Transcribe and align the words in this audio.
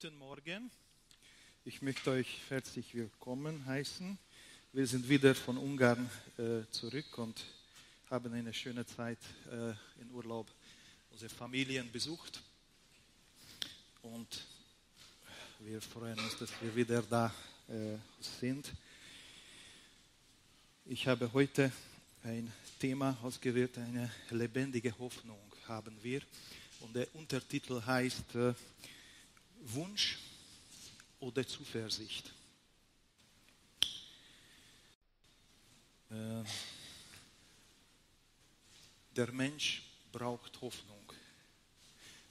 Guten 0.00 0.18
Morgen. 0.18 0.72
Ich 1.64 1.80
möchte 1.80 2.10
euch 2.10 2.40
herzlich 2.48 2.96
willkommen 2.96 3.64
heißen. 3.64 4.18
Wir 4.72 4.88
sind 4.88 5.08
wieder 5.08 5.36
von 5.36 5.56
Ungarn 5.56 6.10
äh, 6.36 6.68
zurück 6.72 7.16
und 7.18 7.44
haben 8.10 8.32
eine 8.32 8.52
schöne 8.52 8.84
Zeit 8.84 9.20
äh, 9.52 9.70
in 10.02 10.10
Urlaub 10.10 10.48
unsere 11.12 11.32
Familien 11.32 11.92
besucht. 11.92 12.42
Und 14.02 14.44
wir 15.60 15.80
freuen 15.80 16.18
uns, 16.18 16.38
dass 16.38 16.50
wir 16.60 16.74
wieder 16.74 17.00
da 17.02 17.32
äh, 17.68 17.96
sind. 18.40 18.72
Ich 20.86 21.06
habe 21.06 21.32
heute 21.32 21.70
ein 22.24 22.52
Thema 22.80 23.16
ausgewählt, 23.22 23.78
eine 23.78 24.10
lebendige 24.30 24.98
Hoffnung 24.98 25.38
haben 25.68 25.96
wir. 26.02 26.20
Und 26.80 26.96
der 26.96 27.06
Untertitel 27.14 27.80
heißt 27.80 28.34
äh, 28.34 28.54
Wunsch 29.72 30.18
oder 31.20 31.46
Zuversicht. 31.46 32.32
Äh, 36.10 36.44
der 39.16 39.32
Mensch 39.32 39.82
braucht 40.12 40.60
Hoffnung. 40.60 41.12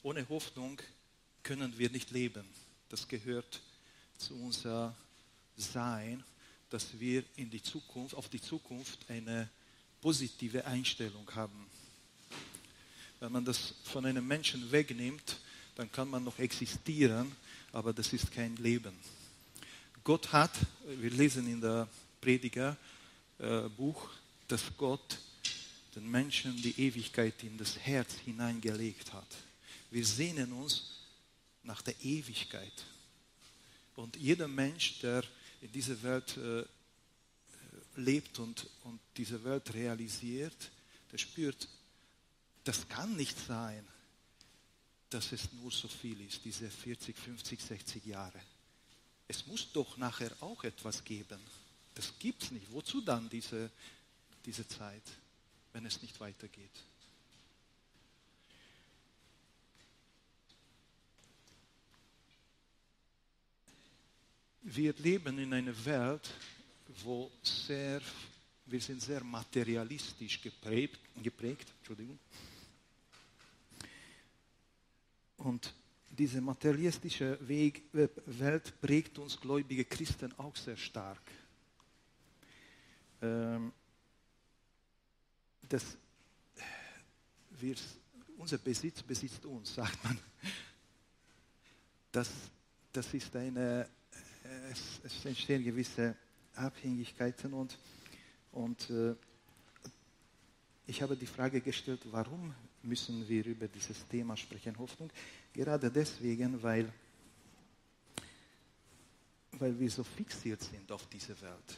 Ohne 0.04 0.27
Hoffnung 0.30 0.80
können 1.41 1.77
wir 1.77 1.90
nicht 1.90 2.12
leben. 2.12 2.46
Das 2.90 3.08
gehört 3.08 3.62
zu 4.18 4.36
unser 4.36 4.96
Sein, 5.58 6.24
dass 6.70 7.00
wir 7.00 7.24
in 7.36 7.50
die 7.50 7.62
Zukunft, 7.62 8.16
auf 8.16 8.30
die 8.30 8.41
Zukunft 8.41 9.10
eine 9.10 9.50
positive 10.02 10.66
Einstellung 10.66 11.30
haben. 11.34 11.68
Wenn 13.20 13.32
man 13.32 13.46
das 13.46 13.76
von 13.84 14.05
einem 14.05 14.27
Menschen 14.27 14.72
wegnimmt, 14.72 15.40
dann 15.76 15.91
kann 15.91 16.09
man 16.09 16.23
noch 16.23 16.38
existieren, 16.40 17.32
aber 17.72 17.94
das 17.94 18.13
ist 18.13 18.32
kein 18.32 18.55
Leben. 18.58 18.94
Gott 20.04 20.32
hat, 20.32 20.52
wir 20.86 21.12
lesen 21.12 21.48
in 21.48 21.62
der 21.62 21.88
Prediger 22.20 22.77
äh, 23.40 23.70
dass 24.48 24.63
Gott 24.77 25.18
den 25.96 26.10
Menschen 26.10 26.55
die 26.62 26.79
Ewigkeit 26.79 27.44
in 27.44 27.57
das 27.57 27.77
Herz 27.77 28.13
hineingelegt 28.26 29.13
hat. 29.13 29.27
Wir 29.91 30.05
sehnen 30.05 30.51
uns 30.54 30.99
nach 31.63 31.82
der 31.82 31.96
Ewigkeit. 32.04 32.74
Und 33.96 34.16
jeder 34.16 34.48
Mensch, 34.48 34.99
der 34.99 35.24
in 35.62 35.71
dieser 35.71 36.01
Welt 36.04 36.38
äh, 36.38 36.63
lebt 37.96 38.40
und, 38.40 38.68
und 38.84 38.99
diese 39.16 39.44
Welt 39.44 39.74
realisiert, 39.74 40.71
der 41.12 41.18
spürt, 41.18 41.68
das 42.63 42.88
kann 42.88 43.16
nicht 43.16 43.38
sein, 43.38 43.85
dass 45.14 45.32
es 45.32 45.52
nur 45.54 45.72
so 45.72 45.88
viel 45.88 46.20
ist, 46.22 46.44
diese 46.44 46.70
40, 46.70 47.16
50, 47.16 47.62
60 47.62 48.06
Jahre. 48.06 48.42
Es 49.28 49.46
muss 49.46 49.72
doch 49.72 49.98
nachher 49.98 50.32
auch 50.42 50.64
etwas 50.64 51.04
geben. 51.04 51.40
Das 51.94 52.18
gibt 52.18 52.44
es 52.44 52.52
nicht. 52.52 52.72
Wozu 52.72 53.02
dann 53.02 53.30
diese, 53.30 53.70
diese 54.46 54.68
Zeit, 54.68 55.04
wenn 55.72 55.86
es 55.86 56.02
nicht 56.02 56.20
weitergeht? 56.20 56.72
Wir 64.64 64.94
leben 64.94 65.38
in 65.38 65.53
einer 65.53 65.86
Welt, 65.86 66.30
wo 67.03 67.30
sehr, 67.44 68.02
wir 68.66 68.81
sind 68.81 69.02
sehr 69.02 69.24
materialistisch 69.24 70.41
geprägt, 70.41 71.00
geprägt 71.22 71.68
Entschuldigung. 71.80 72.18
Und 75.44 75.74
diese 76.09 76.40
materialistische 76.40 77.38
Weg, 77.46 77.94
äh, 77.94 78.08
Welt 78.25 78.74
prägt 78.80 79.19
uns 79.19 79.40
gläubige 79.40 79.84
Christen 79.84 80.31
auch 80.40 80.56
sehr 80.56 80.78
stark. 80.78 81.22
Ähm, 83.22 83.74
das, 85.67 85.97
wir, 87.59 87.75
unser 88.38 88.57
Besitz 88.57 89.03
besitzt 89.03 89.45
uns, 89.45 89.73
sagt 89.75 90.01
man. 90.06 90.17
Das, 92.09 92.29
das 92.94 93.13
ist 93.13 93.35
eine, 93.35 93.90
äh, 94.46 94.72
es, 94.72 95.01
es 95.03 95.25
entstehen 95.25 95.62
gewisse 95.62 96.16
Abhängigkeiten 96.56 97.53
und, 97.53 97.78
und 98.53 98.90
äh, 98.90 99.13
ich 100.88 101.01
habe 101.01 101.17
die 101.17 101.25
Frage 101.25 101.59
gestellt, 101.59 102.01
warum 102.12 102.56
müssen 102.83 103.27
wir 103.27 103.45
über 103.45 103.67
dieses 103.67 104.07
Thema 104.07 104.35
sprechen, 104.35 104.77
Hoffnung? 104.77 105.09
Gerade 105.53 105.89
deswegen, 105.89 106.61
weil, 106.61 106.91
weil 109.53 109.79
wir 109.79 109.89
so 109.89 110.03
fixiert 110.03 110.61
sind 110.61 110.91
auf 110.91 111.07
diese 111.07 111.39
Welt. 111.41 111.77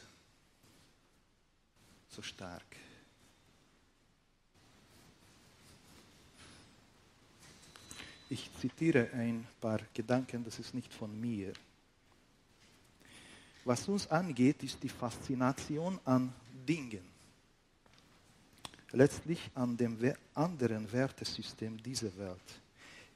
So 2.08 2.22
stark. 2.22 2.76
Ich 8.28 8.50
zitiere 8.60 9.10
ein 9.12 9.46
paar 9.60 9.80
Gedanken, 9.94 10.44
das 10.44 10.58
ist 10.58 10.74
nicht 10.74 10.92
von 10.92 11.20
mir. 11.20 11.52
Was 13.64 13.86
uns 13.88 14.08
angeht, 14.08 14.62
ist 14.62 14.82
die 14.82 14.88
Faszination 14.88 15.98
an 16.04 16.32
Dingen. 16.66 17.15
Letztlich 18.92 19.50
an 19.54 19.76
dem 19.76 19.98
anderen 20.34 20.90
Wertesystem 20.90 21.82
dieser 21.82 22.16
Welt, 22.16 22.60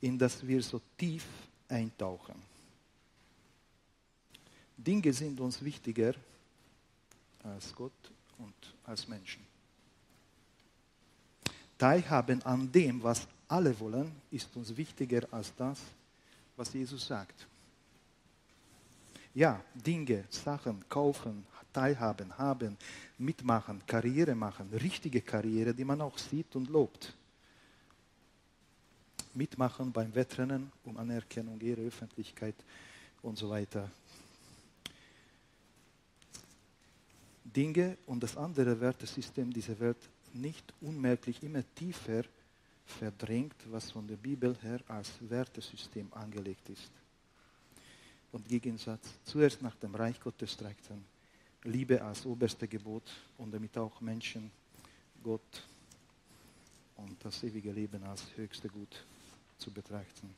in 0.00 0.18
das 0.18 0.46
wir 0.46 0.62
so 0.62 0.80
tief 0.96 1.24
eintauchen. 1.68 2.34
Dinge 4.76 5.12
sind 5.12 5.38
uns 5.40 5.62
wichtiger 5.62 6.14
als 7.42 7.74
Gott 7.74 8.10
und 8.38 8.54
als 8.84 9.06
Menschen. 9.06 9.46
Teilhaben 11.78 12.42
an 12.42 12.70
dem, 12.70 13.02
was 13.02 13.26
alle 13.48 13.78
wollen, 13.80 14.12
ist 14.30 14.54
uns 14.56 14.76
wichtiger 14.76 15.26
als 15.30 15.54
das, 15.56 15.78
was 16.56 16.72
Jesus 16.72 17.06
sagt. 17.06 17.46
Ja, 19.34 19.62
Dinge, 19.74 20.24
Sachen 20.28 20.84
kaufen, 20.88 21.46
teilhaben, 21.72 22.36
haben, 22.36 22.76
mitmachen, 23.18 23.80
Karriere 23.86 24.34
machen, 24.34 24.68
richtige 24.70 25.20
Karriere, 25.20 25.74
die 25.74 25.84
man 25.84 26.00
auch 26.00 26.18
sieht 26.18 26.54
und 26.56 26.68
lobt. 26.68 27.14
Mitmachen 29.34 29.92
beim 29.92 30.14
Wettrennen 30.14 30.72
um 30.84 30.96
Anerkennung, 30.96 31.60
Ehre, 31.60 31.82
Öffentlichkeit 31.82 32.56
und 33.22 33.38
so 33.38 33.48
weiter. 33.48 33.90
Dinge 37.44 37.96
und 38.06 38.22
das 38.22 38.36
andere 38.36 38.80
Wertesystem 38.80 39.52
dieser 39.52 39.78
Welt 39.80 39.98
nicht 40.32 40.72
unmerklich 40.80 41.42
immer 41.42 41.62
tiefer 41.74 42.22
verdrängt, 42.84 43.56
was 43.70 43.90
von 43.90 44.06
der 44.06 44.16
Bibel 44.16 44.56
her 44.62 44.80
als 44.88 45.10
Wertesystem 45.20 46.12
angelegt 46.12 46.68
ist 46.68 46.90
und 48.32 48.48
Gegensatz 48.48 49.14
zuerst 49.24 49.62
nach 49.62 49.76
dem 49.76 49.94
Reich 49.94 50.20
Gottes 50.20 50.56
trachten, 50.56 51.04
Liebe 51.64 52.02
als 52.02 52.24
oberste 52.24 52.66
Gebot 52.66 53.02
und 53.36 53.52
damit 53.52 53.76
auch 53.76 54.00
Menschen, 54.00 54.50
Gott 55.22 55.66
und 56.96 57.22
das 57.24 57.42
ewige 57.42 57.72
Leben 57.72 58.02
als 58.04 58.24
höchste 58.36 58.68
Gut 58.68 59.04
zu 59.58 59.70
betrachten. 59.70 60.34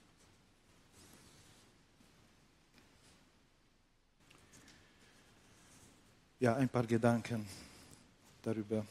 Ja, 6.40 6.56
ein 6.56 6.68
paar 6.68 6.84
Gedanken 6.84 7.46
darüber. 8.42 8.84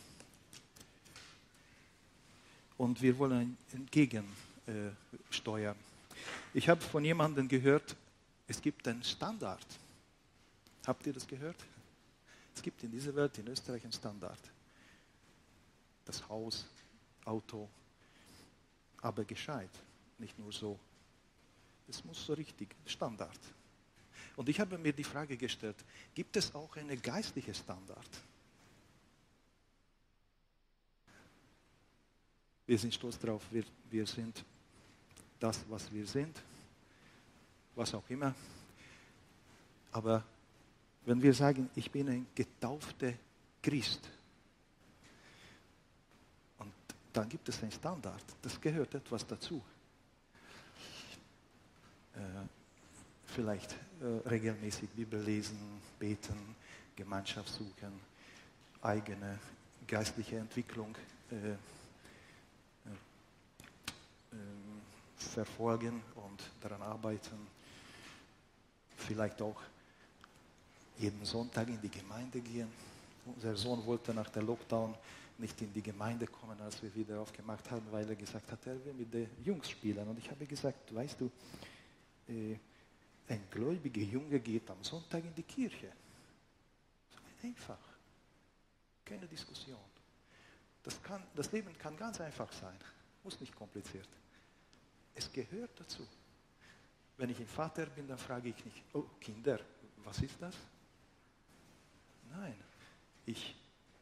Und 2.78 3.02
wir 3.02 3.18
wollen 3.18 3.58
entgegensteuern. 3.74 5.76
Ich 6.54 6.70
habe 6.70 6.80
von 6.80 7.04
jemandem 7.04 7.50
gehört, 7.50 7.98
es 8.48 8.62
gibt 8.62 8.88
einen 8.88 9.04
Standard. 9.04 9.66
Habt 10.88 11.06
ihr 11.06 11.14
das 11.14 11.28
gehört? 11.28 11.58
Gibt 12.62 12.84
in 12.84 12.92
dieser 12.92 13.16
Welt, 13.16 13.38
in 13.38 13.48
Österreich, 13.48 13.84
einen 13.84 13.92
Standard. 13.92 14.40
Das 16.06 16.28
Haus, 16.28 16.66
Auto, 17.26 17.70
aber 19.02 19.24
gescheit, 19.24 19.70
nicht 20.18 20.38
nur 20.38 20.52
so. 20.52 20.80
Es 21.88 22.04
muss 22.04 22.26
so 22.26 22.34
richtig, 22.34 22.76
Standard. 22.86 23.40
Und 24.36 24.50
ich 24.50 24.60
habe 24.60 24.78
mir 24.78 24.94
die 24.94 25.04
Frage 25.04 25.38
gestellt, 25.38 25.78
gibt 26.14 26.36
es 26.38 26.54
auch 26.56 26.76
einen 26.78 27.02
geistlichen 27.02 27.54
Standard? 27.54 28.10
Wir 32.66 32.78
sind 32.78 32.94
stolz 32.94 33.20
darauf, 33.20 33.44
wir, 33.52 33.64
wir 33.90 34.08
sind 34.08 34.44
das, 35.40 35.60
was 35.70 35.92
wir 35.92 36.06
sind 36.08 36.42
was 37.76 37.94
auch 37.94 38.10
immer. 38.10 38.34
Aber 39.92 40.24
wenn 41.06 41.22
wir 41.22 41.34
sagen, 41.34 41.70
ich 41.76 41.92
bin 41.92 42.10
ein 42.10 42.28
getaufter 42.36 43.14
Christ, 43.62 44.10
und 46.60 46.74
dann 47.14 47.30
gibt 47.30 47.48
es 47.50 47.62
einen 47.62 47.72
Standard, 47.72 48.24
das 48.42 48.60
gehört 48.60 48.94
etwas 48.96 49.26
dazu. 49.26 49.62
Äh, 52.14 52.20
vielleicht 53.26 53.74
äh, 54.02 54.28
regelmäßig 54.28 54.90
Bibel 54.90 55.22
lesen, 55.22 55.58
beten, 55.98 56.56
Gemeinschaft 56.96 57.50
suchen, 57.50 58.00
eigene 58.82 59.40
geistliche 59.88 60.38
Entwicklung 60.38 60.96
äh, 61.32 61.36
äh, 61.36 61.58
ähm, 64.34 64.82
verfolgen 65.18 66.02
und 66.16 66.42
daran 66.62 66.82
arbeiten. 66.82 67.48
Vielleicht 68.98 69.42
auch 69.42 69.62
jeden 71.02 71.26
Sonntag 71.26 71.68
in 71.68 71.82
die 71.82 71.90
Gemeinde 71.90 72.40
gehen. 72.40 72.68
Unser 73.26 73.56
Sohn 73.56 73.84
wollte 73.86 74.14
nach 74.14 74.30
der 74.30 74.44
Lockdown 74.44 74.96
nicht 75.38 75.60
in 75.62 75.74
die 75.74 75.82
Gemeinde 75.82 76.28
kommen, 76.28 76.60
als 76.62 76.82
wir 76.84 76.94
wieder 76.94 77.20
aufgemacht 77.20 77.70
haben, 77.72 77.86
weil 77.92 78.08
er 78.08 78.16
gesagt 78.16 78.52
hat, 78.52 78.66
er 78.68 78.86
will 78.86 78.94
mit 78.94 79.12
den 79.12 79.28
Jungs 79.44 79.70
spielen. 79.70 80.08
Und 80.08 80.20
ich 80.20 80.30
habe 80.30 80.46
gesagt, 80.46 80.94
weißt 80.94 81.20
du, 81.20 81.32
äh, 82.28 82.56
ein 83.28 83.42
gläubiger 83.50 84.02
Junge 84.02 84.40
geht 84.40 84.70
am 84.70 84.84
Sonntag 84.84 85.24
in 85.24 85.34
die 85.34 85.44
Kirche. 85.44 85.92
Einfach. 87.42 87.80
Keine 89.04 89.26
Diskussion. 89.26 89.80
Das, 90.84 91.02
kann, 91.02 91.24
das 91.36 91.52
Leben 91.52 91.76
kann 91.78 91.98
ganz 91.98 92.22
einfach 92.22 92.52
sein, 92.54 92.78
muss 93.24 93.40
nicht 93.40 93.56
kompliziert. 93.56 94.08
Es 95.16 95.32
gehört 95.32 95.80
dazu. 95.80 96.08
Wenn 97.18 97.30
ich 97.30 97.40
ein 97.40 97.48
Vater 97.48 97.88
bin, 97.88 98.08
dann 98.08 98.18
frage 98.18 98.50
ich 98.50 98.66
nicht, 98.66 98.84
oh 98.94 99.06
Kinder, 99.20 99.60
was 100.04 100.22
ist 100.22 100.36
das? 100.40 100.56
Nein, 102.32 102.56
ich, 103.26 103.56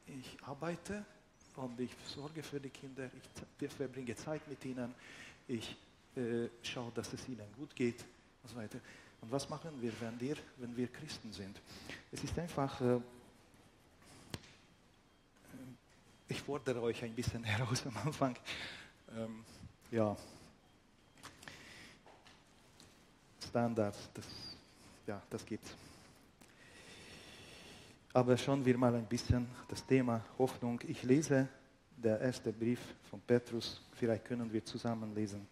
ich 0.06 0.38
arbeite 0.44 1.04
und 1.56 1.80
ich 1.80 1.92
sorge 2.08 2.44
für 2.44 2.60
die 2.60 2.70
Kinder, 2.70 3.10
ich 3.60 3.72
verbringe 3.72 4.16
Zeit 4.16 4.48
mit 4.48 4.64
ihnen, 4.66 4.94
ich 5.48 5.76
äh, 6.16 6.48
schaue, 6.62 6.92
dass 6.94 7.12
es 7.14 7.28
ihnen 7.28 7.52
gut 7.58 7.76
geht 7.76 8.06
und 8.44 8.50
so 8.50 8.56
weiter. 8.56 8.80
Und 9.22 9.31
was 9.31 9.50
machen 9.50 9.81
wir, 9.81 9.92
wenn 10.00 10.20
wir, 10.20 10.38
wenn 10.58 10.76
wir 10.78 10.88
Christen 10.88 11.34
sind? 11.34 11.60
Es 12.12 12.24
ist 12.24 12.38
einfach, 12.38 12.80
äh, 12.81 13.00
ich 16.28 16.42
fordere 16.42 16.82
euch 16.82 17.04
ein 17.04 17.16
bisschen 17.16 17.44
heraus 17.46 17.86
am 17.86 17.98
Anfang. 17.98 18.36
Ähm, 19.16 19.44
ja, 19.92 20.16
Standards, 23.50 24.10
das, 24.14 24.25
ja, 25.08 25.22
das 25.30 25.44
gibt's. 25.44 25.88
Aber 28.12 28.36
schauen 28.38 28.66
wir 28.66 28.78
mal 28.78 28.96
ein 28.96 29.06
bisschen 29.06 29.48
das 29.68 29.86
Thema 29.86 30.24
Hoffnung. 30.38 30.82
Ich 30.88 31.04
lese 31.04 31.48
der 31.96 32.20
erste 32.20 32.52
Brief 32.52 32.80
von 33.10 33.22
Petrus, 33.22 33.82
vielleicht 33.94 34.26
können 34.26 34.52
wir 34.52 34.66
zusammen 34.66 35.14
lesen. 35.14 35.46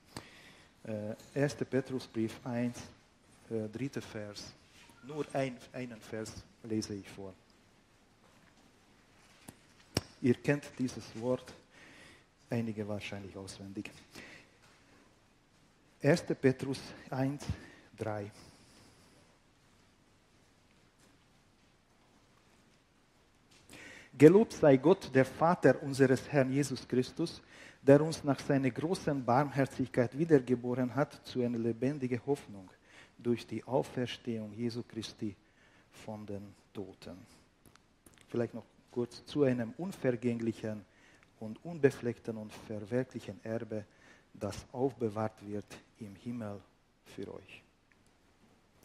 Äh, 0.83 1.39
1. 1.39 1.55
Petrusbrief 1.69 2.39
1, 2.43 2.77
äh, 3.49 3.67
dritter 3.69 4.01
Vers. 4.01 4.53
Nur 5.03 5.25
ein, 5.33 5.57
einen 5.71 6.01
Vers 6.01 6.33
lese 6.63 6.95
ich 6.95 7.07
vor. 7.09 7.33
Ihr 10.21 10.33
kennt 10.35 10.63
dieses 10.79 11.03
Wort, 11.19 11.53
einige 12.49 12.87
wahrscheinlich 12.87 13.35
auswendig. 13.37 13.91
1. 16.01 16.23
Petrus 16.41 16.79
1, 17.11 17.45
3. 17.97 18.31
Gelobt 24.17 24.53
sei 24.53 24.77
Gott, 24.77 25.13
der 25.13 25.25
Vater 25.25 25.81
unseres 25.83 26.27
Herrn 26.31 26.51
Jesus 26.51 26.87
Christus, 26.87 27.39
der 27.83 28.01
uns 28.01 28.23
nach 28.23 28.39
seiner 28.39 28.71
großen 28.71 29.23
Barmherzigkeit 29.23 30.17
wiedergeboren 30.17 30.95
hat 30.95 31.13
zu 31.23 31.41
einer 31.41 31.59
lebendigen 31.59 32.19
Hoffnung 32.25 32.67
durch 33.17 33.45
die 33.45 33.63
Auferstehung 33.63 34.53
Jesu 34.53 34.81
Christi 34.81 35.35
von 35.91 36.25
den 36.25 36.55
Toten. 36.73 37.17
Vielleicht 38.27 38.55
noch 38.55 38.65
kurz 38.89 39.23
zu 39.25 39.43
einem 39.43 39.73
unvergänglichen 39.77 40.83
und 41.39 41.63
unbefleckten 41.63 42.37
und 42.37 42.51
verwirklichen 42.51 43.39
Erbe, 43.43 43.85
das 44.33 44.65
aufbewahrt 44.71 45.47
wird 45.47 45.77
im 45.99 46.15
Himmel 46.15 46.59
für 47.05 47.31
euch. 47.31 47.63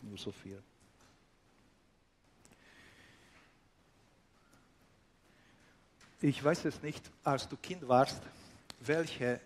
Nur 0.02 0.18
so 0.18 0.30
viel. 0.30 0.62
Ich 6.24 6.42
weiß 6.42 6.66
es 6.66 6.80
nicht, 6.80 7.10
als 7.24 7.48
du 7.48 7.56
Kind 7.56 7.86
warst, 7.88 8.22
welches 8.78 9.40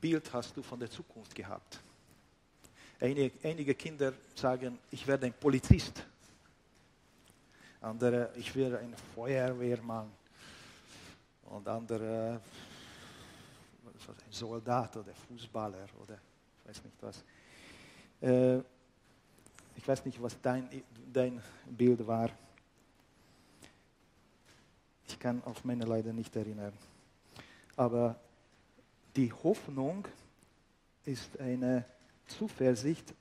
Bild 0.00 0.32
hast 0.32 0.56
du 0.56 0.62
von 0.62 0.78
der 0.78 0.88
Zukunft 0.88 1.34
gehabt? 1.34 1.80
Einige, 3.00 3.32
einige 3.42 3.74
Kinder 3.74 4.12
sagen, 4.32 4.78
ich 4.92 5.04
werde 5.04 5.26
ein 5.26 5.32
Polizist. 5.32 6.06
Andere, 7.80 8.30
ich 8.36 8.54
werde 8.54 8.78
ein 8.78 8.94
Feuerwehrmann. 9.12 10.08
Und 11.46 11.66
andere, 11.66 12.40
ein 13.84 14.30
Soldat 14.30 14.96
oder 14.96 15.12
Fußballer 15.12 15.88
oder 16.00 16.14
ich 16.14 16.68
weiß 16.68 16.84
nicht 16.84 16.96
was. 17.00 17.24
Äh, 18.20 18.58
ich 19.74 19.88
weiß 19.88 20.04
nicht, 20.04 20.22
was 20.22 20.40
dein, 20.40 20.84
dein 21.12 21.42
Bild 21.66 22.06
war. 22.06 22.30
Kann 25.22 25.40
auf 25.44 25.64
meine 25.64 25.84
leider 25.84 26.12
nicht 26.12 26.34
erinnern. 26.34 26.72
Aber 27.76 28.18
die 29.14 29.32
Hoffnung 29.32 30.08
ist 31.04 31.38
eine 31.38 31.84
Zuversicht 32.26 33.14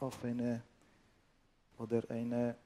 auf 0.00 0.24
eine 0.24 0.60
oder 1.78 2.02
eine 2.10 2.56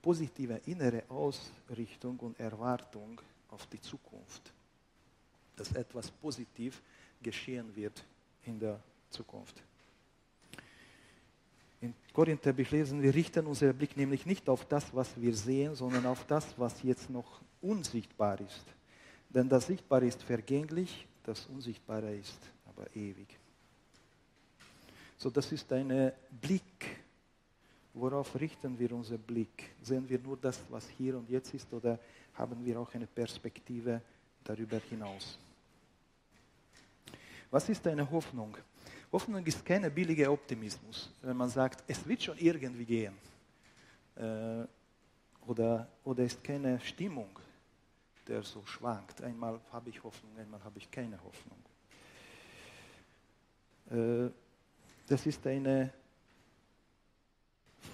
positive 0.00 0.60
innere 0.66 1.02
Ausrichtung 1.08 2.16
und 2.20 2.38
Erwartung 2.38 3.20
auf 3.48 3.66
die 3.66 3.80
Zukunft, 3.80 4.52
dass 5.56 5.72
etwas 5.72 6.08
positiv 6.08 6.80
geschehen 7.20 7.74
wird 7.74 8.04
in 8.44 8.60
der 8.60 8.78
Zukunft. 9.10 9.60
In 11.80 11.92
Korintherbrief 12.12 12.70
lesen 12.70 13.02
wir, 13.02 13.12
richten 13.12 13.48
unseren 13.48 13.76
Blick 13.76 13.96
nämlich 13.96 14.26
nicht 14.26 14.48
auf 14.48 14.64
das, 14.64 14.94
was 14.94 15.20
wir 15.20 15.34
sehen, 15.34 15.74
sondern 15.74 16.06
auf 16.06 16.24
das, 16.24 16.56
was 16.56 16.84
jetzt 16.84 17.10
noch 17.10 17.40
unsichtbar 17.60 18.40
ist. 18.40 18.64
Denn 19.28 19.48
das 19.48 19.66
Sichtbare 19.66 20.06
ist 20.06 20.22
vergänglich, 20.22 21.06
das 21.24 21.46
Unsichtbare 21.46 22.14
ist 22.14 22.40
aber 22.66 22.86
ewig. 22.96 23.38
So, 25.16 25.30
das 25.30 25.50
ist 25.52 25.70
ein 25.72 26.12
Blick. 26.40 27.02
Worauf 27.92 28.38
richten 28.38 28.78
wir 28.78 28.92
unseren 28.92 29.18
Blick? 29.18 29.70
Sehen 29.82 30.08
wir 30.08 30.18
nur 30.18 30.36
das, 30.36 30.62
was 30.70 30.88
hier 30.88 31.16
und 31.18 31.28
jetzt 31.28 31.52
ist, 31.52 31.72
oder 31.72 31.98
haben 32.34 32.64
wir 32.64 32.78
auch 32.78 32.94
eine 32.94 33.06
Perspektive 33.06 34.00
darüber 34.44 34.78
hinaus? 34.78 35.36
Was 37.50 37.68
ist 37.68 37.86
eine 37.86 38.08
Hoffnung? 38.08 38.56
Hoffnung 39.10 39.44
ist 39.44 39.64
kein 39.64 39.92
billiger 39.92 40.30
Optimismus, 40.30 41.10
wenn 41.22 41.36
man 41.36 41.48
sagt, 41.48 41.82
es 41.88 42.06
wird 42.06 42.22
schon 42.22 42.38
irgendwie 42.38 42.84
gehen. 42.84 43.14
Äh, 44.14 44.64
oder, 45.46 45.88
oder 46.04 46.24
ist 46.24 46.44
keine 46.44 46.78
Stimmung, 46.80 47.30
der 48.28 48.42
so 48.42 48.64
schwankt. 48.66 49.22
Einmal 49.22 49.60
habe 49.72 49.90
ich 49.90 50.02
Hoffnung, 50.02 50.36
einmal 50.36 50.62
habe 50.62 50.78
ich 50.78 50.90
keine 50.90 51.18
Hoffnung. 51.22 51.58
Äh, 53.90 54.30
das 55.06 55.26
ist 55.26 55.46
eine 55.46 55.92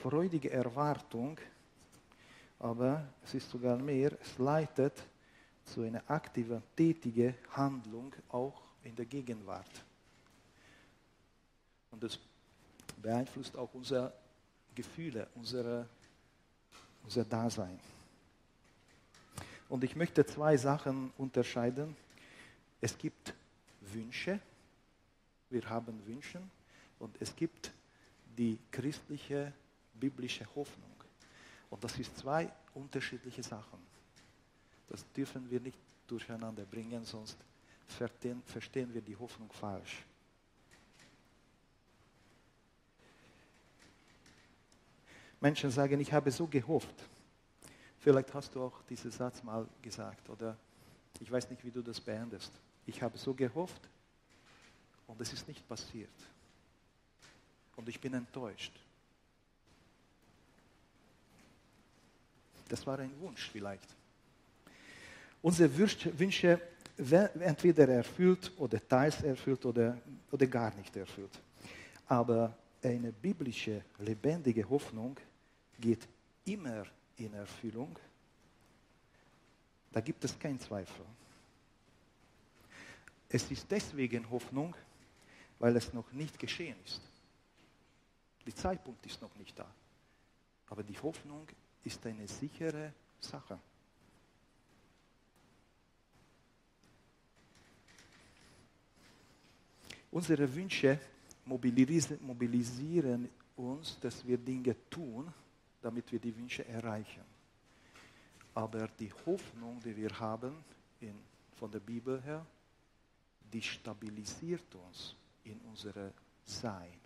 freudige 0.02 0.50
Erwartung, 0.50 1.38
aber 2.58 3.06
es 3.22 3.34
ist 3.34 3.48
sogar 3.48 3.78
mehr, 3.78 4.12
es 4.20 4.38
leitet 4.38 5.06
zu 5.64 5.82
einer 5.82 6.02
aktiven, 6.10 6.62
tätigen 6.76 7.34
Handlung 7.50 8.12
auch 8.28 8.62
in 8.82 8.94
der 8.96 9.06
Gegenwart. 9.06 9.84
Und 11.90 12.02
das 12.02 12.18
beeinflusst 13.00 13.56
auch 13.56 13.72
unsere 13.72 14.12
Gefühle, 14.74 15.28
unsere, 15.36 15.88
unser 17.04 17.24
Dasein. 17.24 17.78
Und 19.74 19.82
ich 19.82 19.96
möchte 19.96 20.24
zwei 20.24 20.56
Sachen 20.56 21.12
unterscheiden. 21.18 21.96
Es 22.80 22.96
gibt 22.96 23.34
Wünsche, 23.80 24.38
wir 25.50 25.68
haben 25.68 26.00
Wünsche 26.06 26.40
und 27.00 27.20
es 27.20 27.34
gibt 27.34 27.72
die 28.38 28.56
christliche, 28.70 29.52
biblische 29.94 30.46
Hoffnung. 30.54 30.94
Und 31.70 31.82
das 31.82 31.98
ist 31.98 32.16
zwei 32.16 32.48
unterschiedliche 32.72 33.42
Sachen. 33.42 33.80
Das 34.86 35.04
dürfen 35.10 35.50
wir 35.50 35.58
nicht 35.58 35.80
durcheinander 36.06 36.62
bringen, 36.62 37.04
sonst 37.04 37.36
verstehen 37.88 38.94
wir 38.94 39.02
die 39.02 39.16
Hoffnung 39.16 39.50
falsch. 39.50 40.04
Menschen 45.40 45.72
sagen, 45.72 45.98
ich 45.98 46.12
habe 46.12 46.30
so 46.30 46.46
gehofft. 46.46 46.94
Vielleicht 48.04 48.34
hast 48.34 48.54
du 48.54 48.62
auch 48.62 48.82
diesen 48.82 49.11
Satz 49.11 49.42
mal 49.42 49.66
gesagt 49.80 50.28
oder 50.28 50.54
ich 51.20 51.32
weiß 51.32 51.49
nicht, 51.49 51.64
wie 51.64 51.70
du 51.70 51.80
das 51.80 51.99
beendest. 51.99 52.52
Ich 52.84 53.00
habe 53.00 53.16
so 53.16 53.32
gehofft 53.32 53.80
und 55.06 55.18
es 55.23 55.32
ist 55.32 55.49
nicht 55.49 55.66
passiert. 55.66 56.12
Und 57.76 57.88
ich 57.88 57.99
bin 57.99 58.12
enttäuscht. 58.12 58.78
Das 62.68 62.87
war 62.87 62.99
ein 62.99 63.18
Wunsch 63.20 63.49
vielleicht. 63.50 63.88
Unsere 65.40 65.75
Wünsche 65.75 66.61
werden 66.99 67.40
entweder 67.40 67.88
erfüllt 67.88 68.52
oder 68.58 68.87
teils 68.87 69.23
erfüllt 69.23 69.64
oder, 69.64 69.96
oder 70.30 70.46
gar 70.46 70.75
nicht 70.75 70.94
erfüllt. 70.94 71.40
Aber 72.06 72.54
eine 72.82 73.12
biblische, 73.12 73.82
lebendige 73.99 74.68
Hoffnung 74.68 75.16
geht 75.80 76.06
immer 76.44 76.84
in 77.16 77.33
Erfüllung. 77.35 77.99
Da 79.92 80.00
gibt 80.00 80.25
es 80.25 80.38
keinen 80.38 80.59
Zweifel. 80.59 81.04
Es 83.28 83.50
ist 83.50 83.71
deswegen 83.71 84.28
Hoffnung, 84.30 84.75
weil 85.59 85.76
es 85.76 85.92
noch 85.92 86.11
nicht 86.12 86.38
geschehen 86.38 86.76
ist. 86.85 87.00
Der 88.47 88.54
Zeitpunkt 88.54 89.04
ist 89.06 89.21
noch 89.23 89.35
nicht 89.37 89.59
da. 89.59 89.73
Aber 90.68 90.83
die 90.83 90.99
Hoffnung 90.99 91.47
ist 91.83 92.04
eine 92.06 92.26
sichere 92.28 92.92
Sache. 93.21 93.59
Unsere 100.11 100.54
Wünsche 100.54 101.00
mobilisieren 101.47 103.28
uns, 103.56 103.99
dass 103.99 104.25
wir 104.26 104.38
Dinge 104.38 104.76
tun, 104.88 105.33
damit 105.84 106.10
wir 106.10 106.18
die 106.18 106.34
Wünsche 106.34 106.66
erreichen. 106.66 107.22
Aber 108.54 108.88
die 108.88 109.12
Hoffnung, 109.26 109.80
die 109.84 109.94
wir 109.94 110.18
haben 110.18 110.64
in, 111.00 111.14
von 111.56 111.70
der 111.70 111.80
Bibel 111.80 112.22
her, 112.22 112.44
die 113.52 113.60
stabilisiert 113.60 114.74
uns 114.74 115.14
in 115.44 115.60
unserem 115.60 116.10
Sein. 116.46 116.98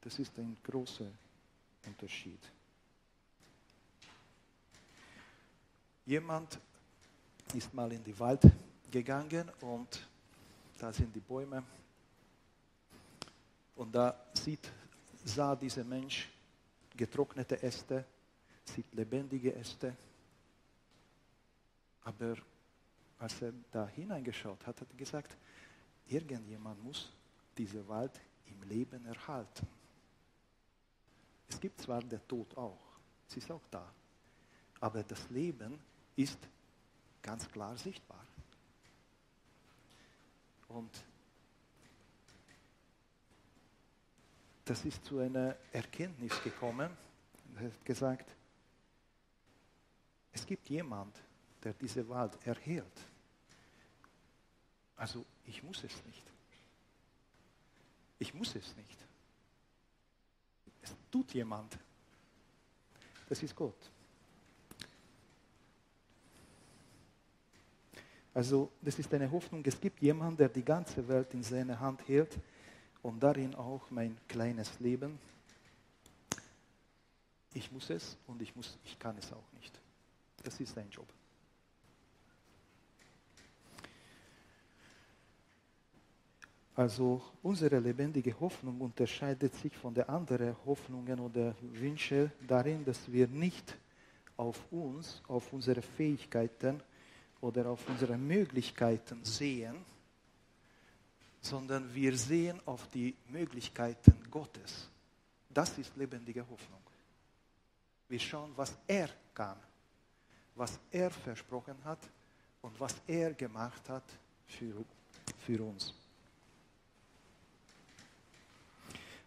Das 0.00 0.18
ist 0.18 0.36
ein 0.38 0.56
großer 0.64 1.10
Unterschied. 1.86 2.40
Jemand 6.04 6.58
ist 7.54 7.72
mal 7.72 7.92
in 7.92 8.02
den 8.02 8.18
Wald 8.18 8.42
gegangen 8.90 9.48
und 9.60 10.08
da 10.78 10.92
sind 10.92 11.14
die 11.14 11.20
Bäume. 11.20 11.62
Und 13.76 13.94
da 13.94 14.16
sieht, 14.34 14.68
sah 15.24 15.54
dieser 15.54 15.84
Mensch 15.84 16.28
getrocknete 16.96 17.62
Äste, 17.62 18.04
sieht 18.64 18.92
lebendige 18.94 19.54
Äste. 19.54 19.96
Aber 22.02 22.36
als 23.18 23.42
er 23.42 23.52
da 23.70 23.86
hineingeschaut 23.88 24.66
hat, 24.66 24.80
hat 24.80 24.90
er 24.90 24.96
gesagt, 24.96 25.36
irgendjemand 26.06 26.82
muss 26.82 27.12
diesen 27.56 27.86
Wald 27.88 28.20
im 28.46 28.62
Leben 28.62 29.04
erhalten. 29.06 29.66
Es 31.48 31.60
gibt 31.60 31.80
zwar 31.80 32.02
der 32.02 32.26
Tod 32.26 32.56
auch, 32.56 32.98
es 33.28 33.36
ist 33.36 33.50
auch 33.50 33.66
da, 33.70 33.92
aber 34.80 35.02
das 35.02 35.30
Leben 35.30 35.78
ist 36.16 36.38
ganz 37.22 37.48
klar 37.50 37.76
sichtbar. 37.76 38.24
Und 40.68 40.90
das 44.66 44.84
ist 44.84 45.04
zu 45.04 45.20
einer 45.20 45.56
Erkenntnis 45.72 46.42
gekommen. 46.42 46.90
Er 47.54 47.66
hat 47.66 47.84
gesagt, 47.84 48.28
es 50.32 50.44
gibt 50.44 50.68
jemand, 50.68 51.16
der 51.62 51.72
diese 51.72 52.06
Wald 52.08 52.36
erhält. 52.44 53.00
Also 54.96 55.24
ich 55.46 55.62
muss 55.62 55.82
es 55.84 56.04
nicht. 56.04 56.22
Ich 58.18 58.34
muss 58.34 58.56
es 58.56 58.76
nicht. 58.76 58.98
Es 60.82 60.94
tut 61.12 61.32
jemand. 61.32 61.78
Das 63.28 63.40
ist 63.42 63.54
Gott. 63.54 63.90
Also 68.34 68.72
das 68.82 68.98
ist 68.98 69.14
eine 69.14 69.30
Hoffnung, 69.30 69.64
es 69.64 69.80
gibt 69.80 70.02
jemanden, 70.02 70.36
der 70.36 70.48
die 70.48 70.64
ganze 70.64 71.06
Welt 71.06 71.32
in 71.34 71.42
seiner 71.42 71.78
Hand 71.78 72.06
hält 72.08 72.36
und 73.06 73.20
darin 73.22 73.54
auch 73.54 73.88
mein 73.90 74.16
kleines 74.26 74.80
Leben. 74.80 75.16
Ich 77.54 77.70
muss 77.70 77.88
es 77.90 78.18
und 78.26 78.42
ich, 78.42 78.54
muss, 78.56 78.76
ich 78.84 78.98
kann 78.98 79.16
es 79.16 79.32
auch 79.32 79.52
nicht. 79.52 79.80
Das 80.42 80.58
ist 80.58 80.74
sein 80.74 80.90
Job. 80.90 81.06
Also 86.74 87.22
unsere 87.44 87.78
lebendige 87.78 88.38
Hoffnung 88.40 88.80
unterscheidet 88.80 89.54
sich 89.54 89.74
von 89.76 89.94
den 89.94 90.08
anderen 90.08 90.56
Hoffnungen 90.66 91.20
oder 91.20 91.54
Wünschen 91.60 92.32
darin, 92.46 92.84
dass 92.84 93.10
wir 93.10 93.28
nicht 93.28 93.76
auf 94.36 94.60
uns, 94.72 95.22
auf 95.28 95.52
unsere 95.52 95.80
Fähigkeiten 95.80 96.82
oder 97.40 97.70
auf 97.70 97.88
unsere 97.88 98.18
Möglichkeiten 98.18 99.24
sehen, 99.24 99.76
sondern 101.48 101.94
wir 101.94 102.16
sehen 102.16 102.60
auf 102.66 102.88
die 102.88 103.14
Möglichkeiten 103.28 104.14
Gottes. 104.30 104.88
Das 105.48 105.78
ist 105.78 105.96
lebendige 105.96 106.40
Hoffnung. 106.40 106.80
Wir 108.08 108.18
schauen, 108.18 108.52
was 108.56 108.76
er 108.86 109.08
kann, 109.34 109.56
was 110.54 110.78
er 110.90 111.10
versprochen 111.10 111.76
hat 111.84 112.00
und 112.62 112.78
was 112.80 112.94
er 113.06 113.32
gemacht 113.34 113.88
hat 113.88 114.04
für, 114.46 114.84
für 115.38 115.62
uns. 115.62 115.94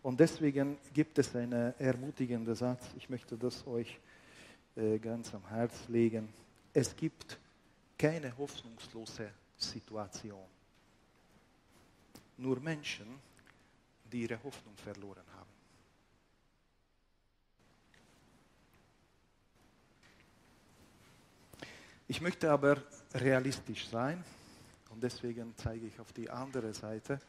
Und 0.01 0.19
deswegen 0.19 0.77
gibt 0.93 1.17
es 1.19 1.35
einen 1.35 1.73
ermutigenden 1.77 2.55
Satz, 2.55 2.85
ich 2.97 3.09
möchte 3.09 3.37
das 3.37 3.65
euch 3.67 3.99
äh, 4.75 4.97
ganz 4.97 5.33
am 5.33 5.47
Herz 5.49 5.87
legen. 5.87 6.29
Es 6.73 6.95
gibt 6.95 7.37
keine 7.97 8.35
hoffnungslose 8.37 9.29
Situation. 9.57 10.58
Nur 12.39 12.59
Menschen, 12.59 13.19
die 14.11 14.21
ihre 14.21 14.41
Hoffnung 14.43 14.75
verloren 14.77 15.25
haben. 15.37 15.49
Ich 22.07 22.21
möchte 22.21 22.49
aber 22.49 22.81
realistisch 23.13 23.87
sein 23.87 24.23
und 24.89 25.03
deswegen 25.03 25.53
zeige 25.57 25.85
ich 25.85 25.99
auf 25.99 26.11
die 26.11 26.29
andere 26.29 26.73
Seite. 26.73 27.19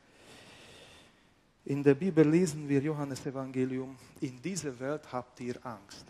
In 1.64 1.82
der 1.82 1.94
Bibel 1.94 2.26
lesen 2.26 2.68
wir 2.68 2.80
Johannes 2.80 3.26
Evangelium, 3.26 3.98
in 4.20 4.40
dieser 4.40 4.78
Welt 4.80 5.12
habt 5.12 5.38
ihr 5.40 5.54
Angst. 5.66 6.06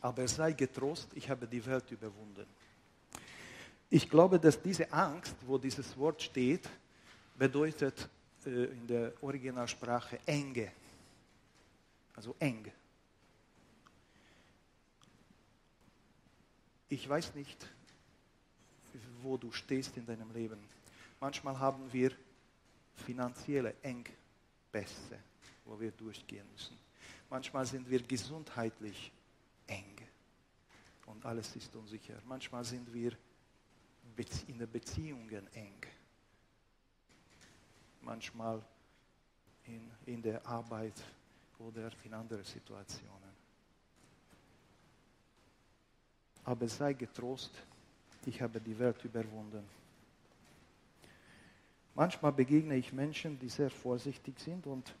Aber 0.00 0.28
sei 0.28 0.52
getrost, 0.52 1.08
ich 1.14 1.28
habe 1.28 1.46
die 1.46 1.64
Welt 1.66 1.90
überwunden. 1.90 2.46
Ich 3.90 4.08
glaube, 4.08 4.38
dass 4.38 4.62
diese 4.62 4.90
Angst, 4.92 5.34
wo 5.46 5.58
dieses 5.58 5.96
Wort 5.96 6.22
steht, 6.22 6.68
bedeutet 7.42 8.08
äh, 8.46 8.66
in 8.66 8.86
der 8.86 9.12
Originalsprache 9.20 10.20
enge. 10.26 10.70
Also 12.14 12.36
eng. 12.38 12.70
Ich 16.88 17.08
weiß 17.08 17.34
nicht, 17.34 17.66
wo 19.22 19.36
du 19.36 19.50
stehst 19.50 19.96
in 19.96 20.06
deinem 20.06 20.30
Leben. 20.32 20.60
Manchmal 21.18 21.58
haben 21.58 21.92
wir 21.92 22.12
finanzielle 22.94 23.74
Engpässe, 23.82 25.18
wo 25.64 25.80
wir 25.80 25.90
durchgehen 25.90 26.46
müssen. 26.52 26.78
Manchmal 27.28 27.66
sind 27.66 27.90
wir 27.90 28.04
gesundheitlich 28.04 29.10
eng 29.66 29.96
und 31.06 31.26
alles 31.26 31.56
ist 31.56 31.74
unsicher. 31.74 32.22
Manchmal 32.24 32.64
sind 32.64 32.94
wir 32.94 33.10
in 34.46 34.58
den 34.58 34.70
Beziehungen 34.70 35.52
eng. 35.54 35.82
Manchmal 38.02 38.62
in, 39.64 39.90
in 40.06 40.22
der 40.22 40.44
Arbeit 40.46 40.94
oder 41.58 41.90
in 42.04 42.14
anderen 42.14 42.44
Situationen. 42.44 43.32
Aber 46.44 46.68
sei 46.68 46.92
getrost, 46.92 47.52
ich 48.26 48.40
habe 48.42 48.60
die 48.60 48.76
Welt 48.78 49.04
überwunden. 49.04 49.64
Manchmal 51.94 52.32
begegne 52.32 52.74
ich 52.76 52.92
Menschen, 52.92 53.38
die 53.38 53.48
sehr 53.48 53.70
vorsichtig 53.70 54.38
sind 54.40 54.66
und, 54.66 54.94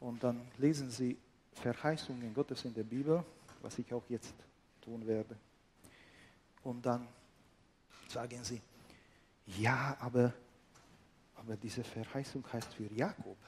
und 0.00 0.22
dann 0.22 0.40
lesen 0.58 0.90
sie 0.90 1.16
Verheißungen 1.52 2.34
Gottes 2.34 2.64
in 2.64 2.74
der 2.74 2.82
Bibel, 2.82 3.24
was 3.62 3.78
ich 3.78 3.92
auch 3.92 4.04
jetzt 4.08 4.34
tun 4.82 5.06
werde. 5.06 5.36
Und 6.62 6.84
dann 6.84 7.06
sagen 8.08 8.42
sie, 8.42 8.60
ja, 9.46 9.96
aber, 10.00 10.32
aber 11.36 11.56
diese 11.56 11.84
Verheißung 11.84 12.44
heißt 12.52 12.74
für 12.74 12.92
Jakob. 12.92 13.38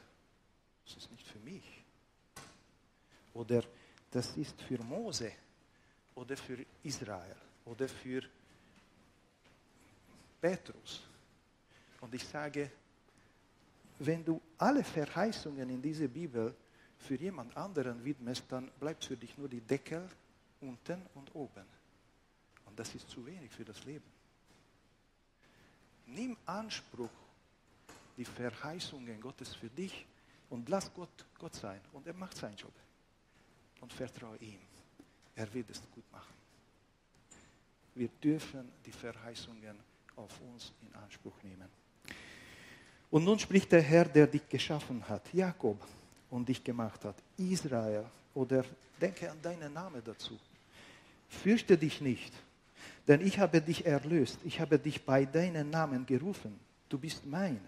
Das 0.84 0.96
ist 0.96 1.10
nicht 1.10 1.26
für 1.26 1.38
mich. 1.40 1.84
Oder 3.34 3.62
das 4.10 4.36
ist 4.36 4.60
für 4.62 4.82
Mose 4.82 5.32
oder 6.14 6.36
für 6.36 6.64
Israel 6.82 7.36
oder 7.64 7.88
für 7.88 8.22
Petrus. 10.40 11.02
Und 12.00 12.14
ich 12.14 12.24
sage, 12.24 12.70
wenn 13.98 14.24
du 14.24 14.40
alle 14.58 14.84
Verheißungen 14.84 15.68
in 15.68 15.82
dieser 15.82 16.08
Bibel 16.08 16.54
für 16.98 17.16
jemand 17.16 17.56
anderen 17.56 18.04
widmest, 18.04 18.44
dann 18.48 18.70
bleibt 18.78 19.04
für 19.04 19.16
dich 19.16 19.36
nur 19.36 19.48
die 19.48 19.60
Deckel 19.60 20.08
unten 20.60 21.02
und 21.14 21.34
oben. 21.34 21.64
Und 22.66 22.78
das 22.78 22.94
ist 22.94 23.08
zu 23.08 23.24
wenig 23.26 23.50
für 23.50 23.64
das 23.64 23.84
Leben. 23.84 24.04
Nimm 26.06 26.36
Anspruch, 26.46 27.10
die 28.18 28.24
Verheißungen 28.24 29.20
Gottes 29.20 29.54
für 29.54 29.70
dich 29.70 30.04
und 30.50 30.68
lass 30.68 30.92
Gott 30.92 31.24
Gott 31.38 31.54
sein. 31.54 31.80
Und 31.92 32.06
er 32.06 32.14
macht 32.14 32.36
seinen 32.36 32.56
Job. 32.56 32.72
Und 33.80 33.92
vertraue 33.92 34.36
ihm. 34.38 34.58
Er 35.36 35.52
wird 35.54 35.70
es 35.70 35.80
gut 35.94 36.04
machen. 36.10 36.34
Wir 37.94 38.08
dürfen 38.22 38.68
die 38.84 38.92
Verheißungen 38.92 39.78
auf 40.16 40.40
uns 40.52 40.72
in 40.82 40.92
Anspruch 40.96 41.34
nehmen. 41.44 41.68
Und 43.10 43.24
nun 43.24 43.38
spricht 43.38 43.70
der 43.70 43.82
Herr, 43.82 44.04
der 44.04 44.26
dich 44.26 44.48
geschaffen 44.48 45.08
hat, 45.08 45.32
Jakob, 45.32 45.80
und 46.30 46.48
dich 46.48 46.62
gemacht 46.62 47.04
hat, 47.04 47.16
Israel, 47.36 48.04
oder 48.34 48.64
denke 49.00 49.30
an 49.30 49.40
deinen 49.40 49.72
Namen 49.72 50.02
dazu. 50.04 50.38
Fürchte 51.28 51.78
dich 51.78 52.00
nicht, 52.00 52.32
denn 53.06 53.20
ich 53.20 53.38
habe 53.38 53.60
dich 53.60 53.86
erlöst, 53.86 54.38
ich 54.44 54.60
habe 54.60 54.78
dich 54.78 55.04
bei 55.04 55.24
deinem 55.24 55.70
Namen 55.70 56.04
gerufen, 56.04 56.58
du 56.88 56.98
bist 56.98 57.24
mein. 57.24 57.60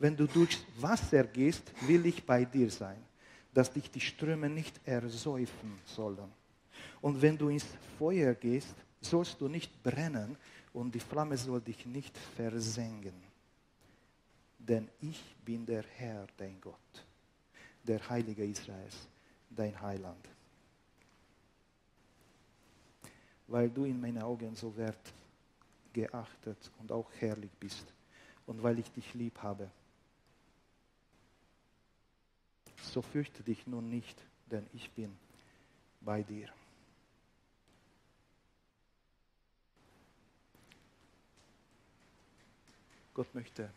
Wenn 0.00 0.16
du 0.16 0.26
durchs 0.26 0.64
Wasser 0.78 1.24
gehst, 1.24 1.62
will 1.86 2.06
ich 2.06 2.24
bei 2.24 2.46
dir 2.46 2.70
sein, 2.70 3.04
dass 3.52 3.70
dich 3.70 3.90
die 3.90 4.00
Ströme 4.00 4.48
nicht 4.48 4.80
ersäufen 4.86 5.78
sollen. 5.84 6.32
Und 7.02 7.20
wenn 7.20 7.36
du 7.36 7.50
ins 7.50 7.66
Feuer 7.98 8.32
gehst, 8.32 8.74
sollst 9.02 9.38
du 9.38 9.48
nicht 9.48 9.82
brennen 9.82 10.38
und 10.72 10.94
die 10.94 11.00
Flamme 11.00 11.36
soll 11.36 11.60
dich 11.60 11.84
nicht 11.84 12.16
versengen. 12.16 13.12
Denn 14.58 14.88
ich 15.02 15.22
bin 15.44 15.66
der 15.66 15.84
Herr, 15.96 16.26
dein 16.34 16.58
Gott, 16.62 17.04
der 17.84 18.08
Heilige 18.08 18.44
Israels, 18.46 19.06
dein 19.50 19.78
Heiland. 19.78 20.26
Weil 23.48 23.68
du 23.68 23.84
in 23.84 24.00
meinen 24.00 24.22
Augen 24.22 24.54
so 24.54 24.74
wert 24.78 25.12
geachtet 25.92 26.70
und 26.78 26.90
auch 26.90 27.10
herrlich 27.18 27.52
bist 27.60 27.92
und 28.46 28.62
weil 28.62 28.78
ich 28.78 28.90
dich 28.92 29.12
lieb 29.12 29.36
habe 29.42 29.70
so 32.82 33.02
fürchte 33.02 33.42
dich 33.42 33.66
nun 33.66 33.88
nicht, 33.88 34.20
denn 34.50 34.66
ich 34.72 34.90
bin 34.90 35.16
bei 36.00 36.22
dir. 36.22 36.48
Gott 43.12 43.34
möchte 43.34 43.70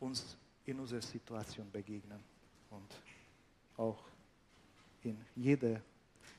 uns 0.00 0.36
in 0.66 0.78
unserer 0.78 1.00
Situation 1.00 1.70
begegnen 1.70 2.20
und 2.70 3.00
auch 3.76 4.02
in 5.04 5.16
jede 5.34 5.80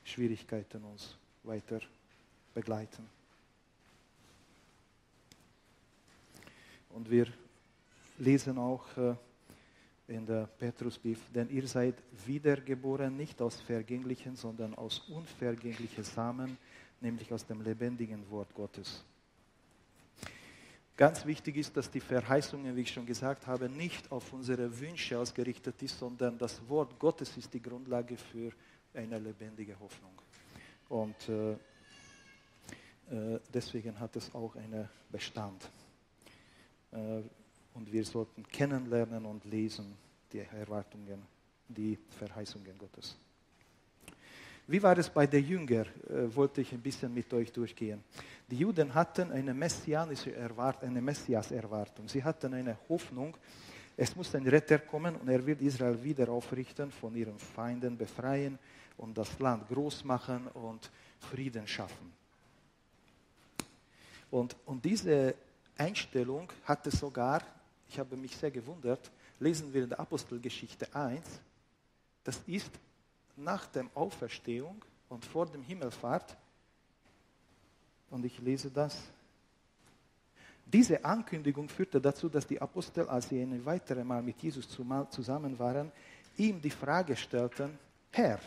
Schwierigkeiten 0.04 0.84
uns 0.84 1.16
weiter 1.42 1.80
begleiten. 2.54 3.08
Und 6.90 7.10
wir 7.10 7.26
lesen 8.18 8.58
auch 8.58 8.96
äh, 8.96 9.14
in 10.08 10.24
der 10.24 10.46
Petrusbrief, 10.46 11.20
denn 11.34 11.50
ihr 11.50 11.68
seid 11.68 11.94
wiedergeboren 12.26 13.14
nicht 13.16 13.40
aus 13.42 13.60
vergänglichen, 13.60 14.34
sondern 14.36 14.74
aus 14.74 15.00
unvergänglichen 15.00 16.02
Samen, 16.02 16.56
nämlich 17.00 17.32
aus 17.32 17.46
dem 17.46 17.60
lebendigen 17.60 18.28
Wort 18.30 18.52
Gottes. 18.54 19.04
Ganz 20.96 21.24
wichtig 21.24 21.58
ist, 21.58 21.76
dass 21.76 21.90
die 21.90 22.00
Verheißungen, 22.00 22.74
wie 22.74 22.80
ich 22.80 22.90
schon 22.90 23.06
gesagt 23.06 23.46
habe, 23.46 23.68
nicht 23.68 24.10
auf 24.10 24.32
unsere 24.32 24.80
Wünsche 24.80 25.16
ausgerichtet 25.16 25.80
ist, 25.82 25.96
sondern 25.98 26.36
das 26.38 26.60
Wort 26.68 26.98
Gottes 26.98 27.36
ist 27.36 27.54
die 27.54 27.62
Grundlage 27.62 28.16
für 28.16 28.50
eine 28.94 29.18
lebendige 29.18 29.78
Hoffnung. 29.78 30.10
Und 30.88 31.28
äh, 31.28 31.52
äh, 31.52 33.40
deswegen 33.52 34.00
hat 34.00 34.16
es 34.16 34.34
auch 34.34 34.56
einen 34.56 34.88
Bestand. 35.10 35.70
Äh, 36.90 37.20
und 37.74 37.92
wir 37.92 38.04
sollten 38.04 38.46
kennenlernen 38.46 39.24
und 39.24 39.44
lesen 39.44 39.96
die 40.32 40.40
Erwartungen, 40.40 41.22
die 41.68 41.98
Verheißungen 42.18 42.76
Gottes. 42.78 43.16
Wie 44.66 44.82
war 44.82 44.98
es 44.98 45.08
bei 45.08 45.26
den 45.26 45.46
Jüngern? 45.46 45.86
Äh, 46.08 46.34
wollte 46.36 46.60
ich 46.60 46.72
ein 46.72 46.82
bisschen 46.82 47.12
mit 47.12 47.32
euch 47.32 47.50
durchgehen. 47.50 48.04
Die 48.46 48.56
Juden 48.56 48.92
hatten 48.94 49.32
eine 49.32 49.54
messianische 49.54 50.34
Erwart 50.34 50.84
eine 50.84 51.00
Messias-Erwartung. 51.00 52.06
Sie 52.06 52.22
hatten 52.22 52.52
eine 52.52 52.76
Hoffnung, 52.88 53.34
es 53.96 54.14
muss 54.14 54.34
ein 54.34 54.46
Retter 54.46 54.78
kommen 54.78 55.16
und 55.16 55.28
er 55.28 55.44
wird 55.44 55.62
Israel 55.62 56.02
wieder 56.02 56.28
aufrichten, 56.28 56.92
von 56.92 57.14
ihren 57.16 57.38
Feinden 57.38 57.96
befreien 57.96 58.58
und 58.98 59.16
das 59.16 59.38
Land 59.38 59.66
groß 59.68 60.04
machen 60.04 60.46
und 60.48 60.90
Frieden 61.18 61.66
schaffen. 61.66 62.12
Und, 64.30 64.54
und 64.66 64.84
diese 64.84 65.34
Einstellung 65.78 66.52
hatte 66.64 66.90
sogar 66.90 67.42
ich 67.88 67.98
habe 67.98 68.16
mich 68.16 68.36
sehr 68.36 68.50
gewundert, 68.50 69.10
lesen 69.40 69.72
wir 69.72 69.84
in 69.84 69.88
der 69.88 70.00
Apostelgeschichte 70.00 70.94
1, 70.94 71.24
das 72.24 72.40
ist 72.46 72.70
nach 73.36 73.66
der 73.66 73.86
Auferstehung 73.94 74.84
und 75.08 75.24
vor 75.24 75.46
dem 75.46 75.62
Himmelfahrt, 75.62 76.36
und 78.10 78.24
ich 78.24 78.38
lese 78.38 78.70
das, 78.70 78.96
diese 80.64 81.02
Ankündigung 81.02 81.68
führte 81.68 82.00
dazu, 82.00 82.28
dass 82.28 82.46
die 82.46 82.60
Apostel, 82.60 83.08
als 83.08 83.28
sie 83.28 83.40
ein 83.40 83.64
weiteres 83.64 84.04
Mal 84.04 84.22
mit 84.22 84.40
Jesus 84.42 84.68
zusammen 84.68 85.58
waren, 85.58 85.90
ihm 86.36 86.60
die 86.60 86.70
Frage 86.70 87.16
stellten, 87.16 87.78
Herr, 88.10 88.38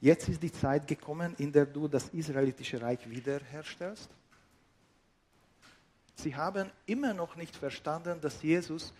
jetzt 0.00 0.28
ist 0.28 0.42
die 0.42 0.52
Zeit 0.52 0.86
gekommen, 0.86 1.34
in 1.38 1.50
der 1.50 1.66
du 1.66 1.88
das 1.88 2.08
israelitische 2.10 2.80
Reich 2.80 3.08
wiederherstellst? 3.08 4.08
Sie 6.14 6.34
haben 6.34 6.70
immer 6.86 7.12
noch 7.12 7.36
nicht 7.36 7.56
verstanden, 7.56 8.20
dass 8.20 8.42
Jesus 8.42 8.92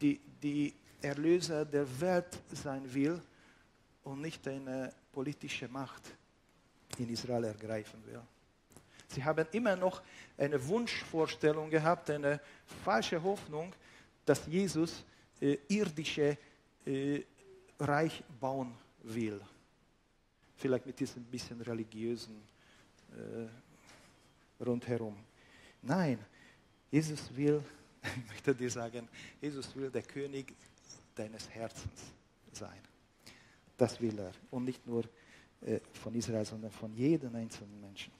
die, 0.00 0.20
die 0.42 0.74
Erlöser 1.00 1.64
der 1.64 2.00
Welt 2.00 2.38
sein 2.52 2.92
will 2.92 3.20
und 4.04 4.20
nicht 4.20 4.46
eine 4.48 4.92
politische 5.12 5.68
Macht 5.68 6.02
in 6.98 7.08
Israel 7.10 7.44
ergreifen 7.44 8.04
will. 8.06 8.20
Sie 9.08 9.24
haben 9.24 9.46
immer 9.52 9.74
noch 9.74 10.02
eine 10.36 10.64
Wunschvorstellung 10.66 11.70
gehabt, 11.70 12.10
eine 12.10 12.40
falsche 12.84 13.22
Hoffnung, 13.22 13.72
dass 14.24 14.46
Jesus 14.46 15.04
äh, 15.40 15.56
irdische 15.68 16.36
äh, 16.84 17.22
Reich 17.80 18.22
bauen 18.40 18.74
will. 19.02 19.40
Vielleicht 20.56 20.86
mit 20.86 20.98
diesem 20.98 21.24
bisschen 21.24 21.60
religiösen 21.60 22.42
äh, 23.12 24.64
rundherum. 24.64 25.16
Nein, 25.82 26.18
Jesus 26.90 27.34
will, 27.34 27.62
ich 28.02 28.28
möchte 28.28 28.54
dir 28.54 28.70
sagen, 28.70 29.08
Jesus 29.40 29.74
will 29.76 29.90
der 29.90 30.02
König 30.02 30.54
deines 31.14 31.48
Herzens 31.50 32.12
sein. 32.52 32.80
Das 33.76 34.00
will 34.00 34.18
er. 34.18 34.32
Und 34.50 34.64
nicht 34.64 34.86
nur 34.86 35.04
äh, 35.60 35.80
von 35.92 36.14
Israel, 36.14 36.44
sondern 36.44 36.70
von 36.70 36.94
jedem 36.94 37.34
einzelnen 37.34 37.80
Menschen. 37.80 38.12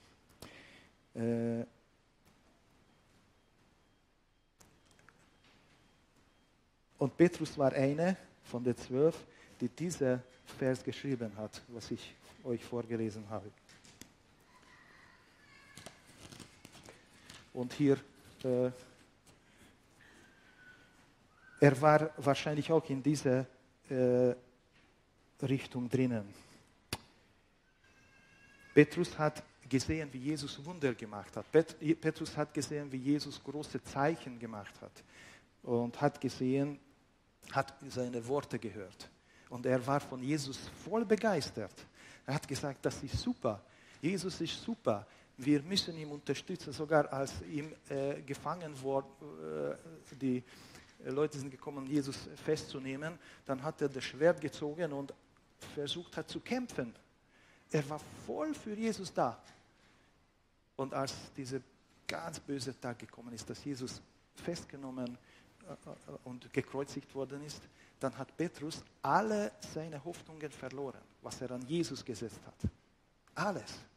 Äh, 1.15 1.65
und 6.97 7.15
Petrus 7.15 7.57
war 7.57 7.73
einer 7.73 8.15
von 8.43 8.63
den 8.63 8.75
zwölf, 8.75 9.25
die 9.59 9.69
dieser 9.69 10.21
Vers 10.57 10.83
geschrieben 10.83 11.35
hat, 11.37 11.61
was 11.69 11.91
ich 11.91 12.15
euch 12.43 12.63
vorgelesen 12.63 13.29
habe. 13.29 13.51
Und 17.59 17.73
hier, 17.73 17.97
äh, 18.41 18.71
er 21.59 21.81
war 21.81 22.09
wahrscheinlich 22.15 22.71
auch 22.71 22.89
in 22.89 23.03
dieser 23.03 23.45
äh, 23.89 24.33
Richtung 25.41 25.89
drinnen. 25.89 26.33
Petrus 28.73 29.19
hat 29.19 29.43
gesehen, 29.67 30.07
wie 30.13 30.19
Jesus 30.19 30.63
Wunder 30.63 30.93
gemacht 30.93 31.35
hat. 31.35 31.51
Petrus 31.51 32.37
hat 32.37 32.53
gesehen, 32.53 32.89
wie 32.89 32.95
Jesus 33.11 33.43
große 33.43 33.83
Zeichen 33.83 34.39
gemacht 34.39 34.75
hat. 34.79 35.03
Und 35.63 35.99
hat 35.99 36.21
gesehen, 36.21 36.79
hat 37.51 37.73
seine 37.89 38.25
Worte 38.25 38.57
gehört. 38.57 39.09
Und 39.49 39.65
er 39.65 39.85
war 39.85 39.99
von 39.99 40.23
Jesus 40.23 40.57
voll 40.85 41.03
begeistert. 41.03 41.75
Er 42.25 42.35
hat 42.35 42.47
gesagt, 42.47 42.85
das 42.85 43.03
ist 43.03 43.19
super. 43.19 43.61
Jesus 44.01 44.39
ist 44.39 44.63
super 44.63 45.05
wir 45.39 45.61
müssen 45.63 45.97
ihn 45.97 46.09
unterstützen, 46.11 46.73
sogar 46.73 47.11
als 47.11 47.41
ihm 47.43 47.73
äh, 47.89 48.21
gefangen 48.21 48.79
wurde, 48.81 49.07
äh, 50.11 50.15
die 50.15 50.43
Leute 51.05 51.39
sind 51.39 51.49
gekommen, 51.49 51.85
Jesus 51.85 52.27
festzunehmen, 52.43 53.17
dann 53.45 53.63
hat 53.63 53.81
er 53.81 53.87
das 53.87 54.03
Schwert 54.03 54.41
gezogen 54.41 54.91
und 54.91 55.13
versucht 55.73 56.17
hat 56.17 56.29
zu 56.29 56.41
kämpfen. 56.41 56.93
Er 57.71 57.89
war 57.89 57.99
voll 58.25 58.53
für 58.53 58.73
Jesus 58.73 59.13
da. 59.13 59.41
Und 60.75 60.93
als 60.93 61.13
dieser 61.35 61.61
ganz 62.07 62.39
böse 62.39 62.77
Tag 62.79 62.99
gekommen 62.99 63.33
ist, 63.33 63.49
dass 63.49 63.63
Jesus 63.63 64.01
festgenommen 64.35 65.17
äh, 65.67 65.71
äh, 65.71 65.75
und 66.25 66.51
gekreuzigt 66.51 67.13
worden 67.15 67.43
ist, 67.43 67.61
dann 67.99 68.17
hat 68.17 68.35
Petrus 68.35 68.83
alle 69.01 69.51
seine 69.73 70.03
Hoffnungen 70.03 70.51
verloren, 70.51 71.01
was 71.21 71.41
er 71.41 71.51
an 71.51 71.61
Jesus 71.61 72.03
gesetzt 72.03 72.39
hat. 72.45 72.71
Alles. 73.35 73.88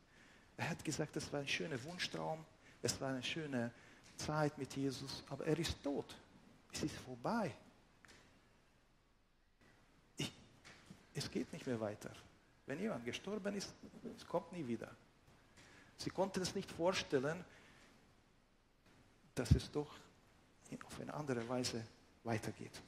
Er 0.57 0.71
hat 0.71 0.85
gesagt, 0.85 1.17
es 1.17 1.33
war 1.33 1.41
ein 1.41 1.49
schöner 1.49 1.83
Wunschtraum, 1.85 2.45
es 2.83 3.01
war 3.01 3.11
eine 3.11 3.23
schöne 3.23 3.73
Zeit 4.17 4.57
mit 4.59 4.75
Jesus, 4.77 5.23
aber 5.29 5.47
er 5.47 5.59
ist 5.59 5.83
tot. 5.83 6.17
Es 6.73 6.83
ist 6.83 6.97
vorbei. 6.97 7.55
Ich, 10.17 10.33
es 11.15 11.31
geht 11.31 11.53
nicht 11.53 11.67
mehr 11.67 11.81
weiter. 11.81 12.11
Wenn 12.67 12.81
jemand 12.81 13.05
gestorben 13.05 13.55
ist, 13.55 13.73
es 14.17 14.27
kommt 14.27 14.53
nie 14.53 14.67
wieder. 14.67 14.91
Sie 15.99 16.11
konnten 16.11 16.41
es 16.41 16.55
nicht 16.55 16.71
vorstellen, 16.71 17.45
dass 19.35 19.51
es 19.53 19.71
doch 19.71 19.95
auf 20.85 21.01
eine 21.01 21.13
andere 21.13 21.47
Weise 21.49 21.85
weitergeht. 22.25 22.81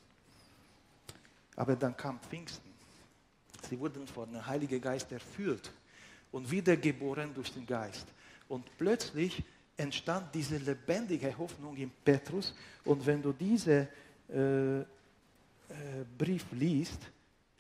Aber 1.57 1.77
dann 1.77 1.97
kam 1.97 2.19
Pfingsten. 2.21 2.73
Sie 3.69 3.79
wurden 3.79 4.07
von 4.07 4.33
dem 4.33 4.45
Heiligen 4.45 4.81
Geist 4.81 5.11
erfüllt 5.13 5.73
und 6.35 6.51
wiedergeboren 6.51 7.33
durch 7.33 7.53
den 7.53 7.65
Geist. 7.65 8.09
Und 8.49 8.65
plötzlich 8.77 9.41
entstand 9.77 10.35
diese 10.35 10.57
lebendige 10.57 11.39
Hoffnung 11.39 11.77
in 11.77 11.93
Petrus. 12.05 12.53
Und 12.85 13.07
wenn 13.07 13.23
du 13.23 13.33
diesen 13.33 13.87
äh, 14.29 14.81
äh, 14.81 14.85
Brief 16.19 16.45
liest, 16.51 16.99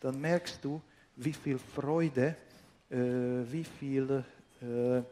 dann 0.00 0.20
merkst 0.20 0.58
du, 0.60 0.82
wie 1.14 1.32
viel 1.32 1.56
Freude, 1.56 2.36
äh, 2.90 2.96
wie 2.96 3.62
viel 3.62 4.24
äh, 4.60 4.98
äh, 4.98 5.02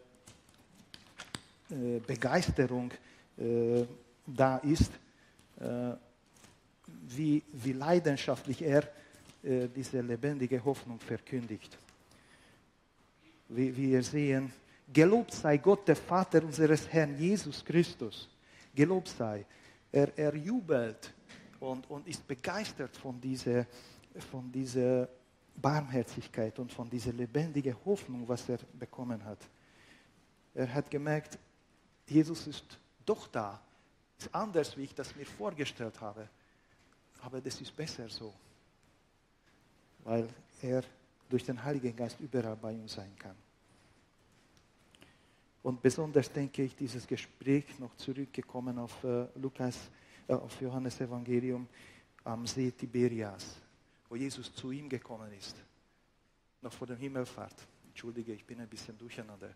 Begeisterung 2.04 2.90
äh, 3.38 3.84
da 4.26 4.58
ist, 4.58 4.90
wie, 7.08 7.42
wie 7.52 7.72
leidenschaftlich 7.72 8.62
er 8.62 8.88
diese 9.42 10.00
lebendige 10.00 10.64
Hoffnung 10.64 10.98
verkündigt. 10.98 11.78
Wie 13.54 13.76
wir 13.76 14.02
sehen, 14.02 14.52
Gelobt 14.92 15.32
sei 15.32 15.56
Gott, 15.56 15.88
der 15.88 15.96
Vater 15.96 16.42
unseres 16.42 16.86
Herrn 16.92 17.16
Jesus 17.16 17.64
Christus. 17.64 18.28
Gelobt 18.74 19.08
sei. 19.08 19.46
Er, 19.90 20.16
er 20.18 20.34
jubelt 20.36 21.14
und, 21.60 21.88
und 21.88 22.06
ist 22.06 22.26
begeistert 22.26 22.94
von 22.96 23.18
dieser, 23.18 23.66
von 24.30 24.52
dieser 24.52 25.08
Barmherzigkeit 25.56 26.58
und 26.58 26.72
von 26.72 26.90
dieser 26.90 27.12
lebendigen 27.12 27.74
Hoffnung, 27.84 28.28
was 28.28 28.48
er 28.48 28.58
bekommen 28.78 29.24
hat. 29.24 29.38
Er 30.54 30.72
hat 30.72 30.90
gemerkt, 30.90 31.38
Jesus 32.06 32.46
ist 32.46 32.78
doch 33.06 33.28
da. 33.28 33.60
Ist 34.18 34.34
anders, 34.34 34.76
wie 34.76 34.84
ich 34.84 34.94
das 34.94 35.16
mir 35.16 35.26
vorgestellt 35.26 35.98
habe. 36.00 36.28
Aber 37.22 37.40
das 37.40 37.58
ist 37.60 37.74
besser 37.74 38.08
so. 38.10 38.34
Weil 40.04 40.28
er 40.60 40.82
durch 41.28 41.44
den 41.44 41.62
Heiligen 41.62 41.94
Geist 41.96 42.20
überall 42.20 42.56
bei 42.56 42.74
uns 42.74 42.92
sein 42.94 43.14
kann. 43.18 43.36
Und 45.62 45.80
besonders 45.80 46.30
denke 46.30 46.64
ich, 46.64 46.74
dieses 46.74 47.06
Gespräch 47.06 47.78
noch 47.78 47.94
zurückgekommen 47.96 48.78
auf 48.78 49.04
äh, 49.04 49.26
Lukas, 49.36 49.90
äh, 50.26 50.34
auf 50.34 50.60
Johannes 50.60 51.00
Evangelium 51.00 51.68
am 52.24 52.46
See 52.46 52.70
Tiberias, 52.72 53.60
wo 54.08 54.16
Jesus 54.16 54.52
zu 54.54 54.72
ihm 54.72 54.88
gekommen 54.88 55.32
ist, 55.32 55.56
noch 56.60 56.72
vor 56.72 56.86
der 56.86 56.96
Himmelfahrt. 56.96 57.66
Entschuldige, 57.88 58.32
ich 58.32 58.44
bin 58.44 58.60
ein 58.60 58.68
bisschen 58.68 58.98
durcheinander. 58.98 59.54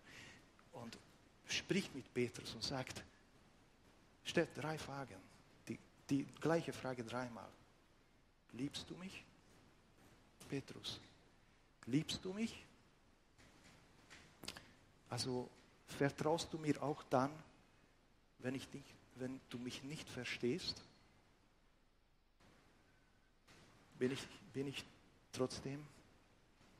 Und 0.72 0.96
spricht 1.46 1.94
mit 1.94 2.12
Petrus 2.12 2.54
und 2.54 2.62
sagt, 2.62 3.02
stellt 4.24 4.50
drei 4.54 4.78
Fragen, 4.78 5.16
die, 5.68 5.78
die 6.10 6.24
gleiche 6.40 6.72
Frage 6.72 7.02
dreimal. 7.02 7.48
Liebst 8.52 8.88
du 8.88 8.96
mich? 8.96 9.24
Petrus, 10.48 11.00
liebst 11.86 12.24
du 12.24 12.32
mich? 12.32 12.64
Also 15.08 15.48
Vertraust 15.86 16.52
du 16.52 16.58
mir 16.58 16.82
auch 16.82 17.02
dann, 17.04 17.30
wenn, 18.40 18.54
ich 18.54 18.70
nicht, 18.72 18.84
wenn 19.16 19.40
du 19.48 19.58
mich 19.58 19.82
nicht 19.84 20.08
verstehst? 20.08 20.82
Bin 23.98 24.10
ich, 24.10 24.26
bin 24.52 24.66
ich 24.66 24.84
trotzdem 25.32 25.86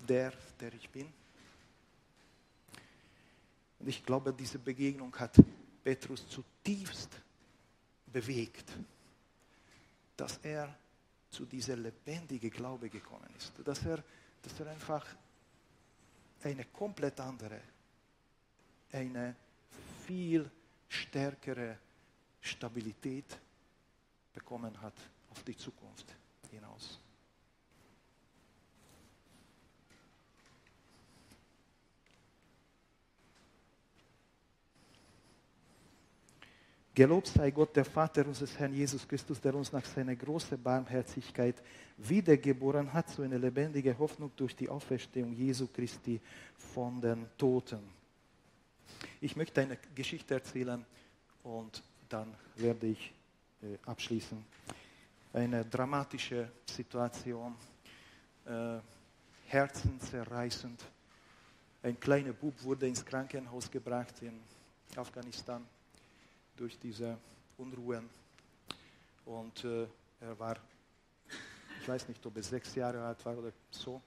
der, 0.06 0.32
der 0.60 0.74
ich 0.74 0.90
bin? 0.90 1.10
Und 3.78 3.88
ich 3.88 4.04
glaube, 4.04 4.34
diese 4.34 4.58
Begegnung 4.58 5.14
hat 5.18 5.36
Petrus 5.82 6.28
zutiefst 6.28 7.10
bewegt, 8.06 8.70
dass 10.16 10.38
er 10.38 10.76
zu 11.30 11.46
dieser 11.46 11.76
lebendigen 11.76 12.50
Glaube 12.50 12.90
gekommen 12.90 13.28
ist, 13.38 13.52
dass 13.64 13.84
er, 13.84 14.02
dass 14.46 14.60
er 14.60 14.68
einfach 14.68 15.04
eine 16.44 16.64
komplett 16.66 17.18
andere 17.18 17.60
eine 18.92 19.34
viel 20.06 20.48
stärkere 20.88 21.76
Stabilität 22.40 23.38
bekommen 24.32 24.80
hat 24.80 24.94
auf 25.30 25.42
die 25.42 25.56
Zukunft 25.56 26.14
hinaus. 26.48 27.00
Gelobt 36.96 37.28
sei 37.28 37.52
Gott, 37.52 37.76
der 37.76 37.84
Vater 37.84 38.26
unseres 38.26 38.58
Herrn 38.58 38.72
Jesus 38.72 39.06
Christus, 39.06 39.40
der 39.40 39.54
uns 39.54 39.70
nach 39.70 39.84
seiner 39.84 40.16
großen 40.16 40.60
Barmherzigkeit 40.60 41.62
wiedergeboren 41.98 42.92
hat 42.92 43.08
zu 43.10 43.22
einer 43.22 43.38
lebendigen 43.38 43.96
Hoffnung 43.96 44.32
durch 44.34 44.56
die 44.56 44.68
Auferstehung 44.68 45.32
Jesu 45.32 45.68
Christi 45.68 46.20
von 46.56 47.00
den 47.00 47.28
Toten 47.38 47.96
ich 49.20 49.36
möchte 49.36 49.60
eine 49.60 49.78
Geschichte 49.94 50.34
erzählen 50.34 50.84
und 51.42 51.82
dann 52.08 52.34
werde 52.56 52.86
ich 52.88 53.12
äh, 53.62 53.78
abschließen. 53.84 54.44
Eine 55.32 55.64
dramatische 55.64 56.50
Situation, 56.64 57.54
äh, 58.44 58.78
herzenzerreißend. 59.46 60.84
Ein 61.82 62.00
kleiner 62.00 62.32
Bub 62.32 62.54
wurde 62.62 62.88
ins 62.88 63.04
Krankenhaus 63.04 63.70
gebracht 63.70 64.14
in 64.22 64.40
Afghanistan 64.96 65.66
durch 66.56 66.78
diese 66.78 67.18
Unruhen. 67.58 68.08
Und 69.24 69.64
äh, 69.64 69.86
er 70.20 70.38
war, 70.38 70.56
ich 71.80 71.88
weiß 71.88 72.08
nicht, 72.08 72.24
ob 72.24 72.36
er 72.36 72.42
sechs 72.42 72.74
Jahre 72.74 73.04
alt 73.04 73.24
war 73.24 73.36
oder 73.38 73.52
so, 73.70 74.00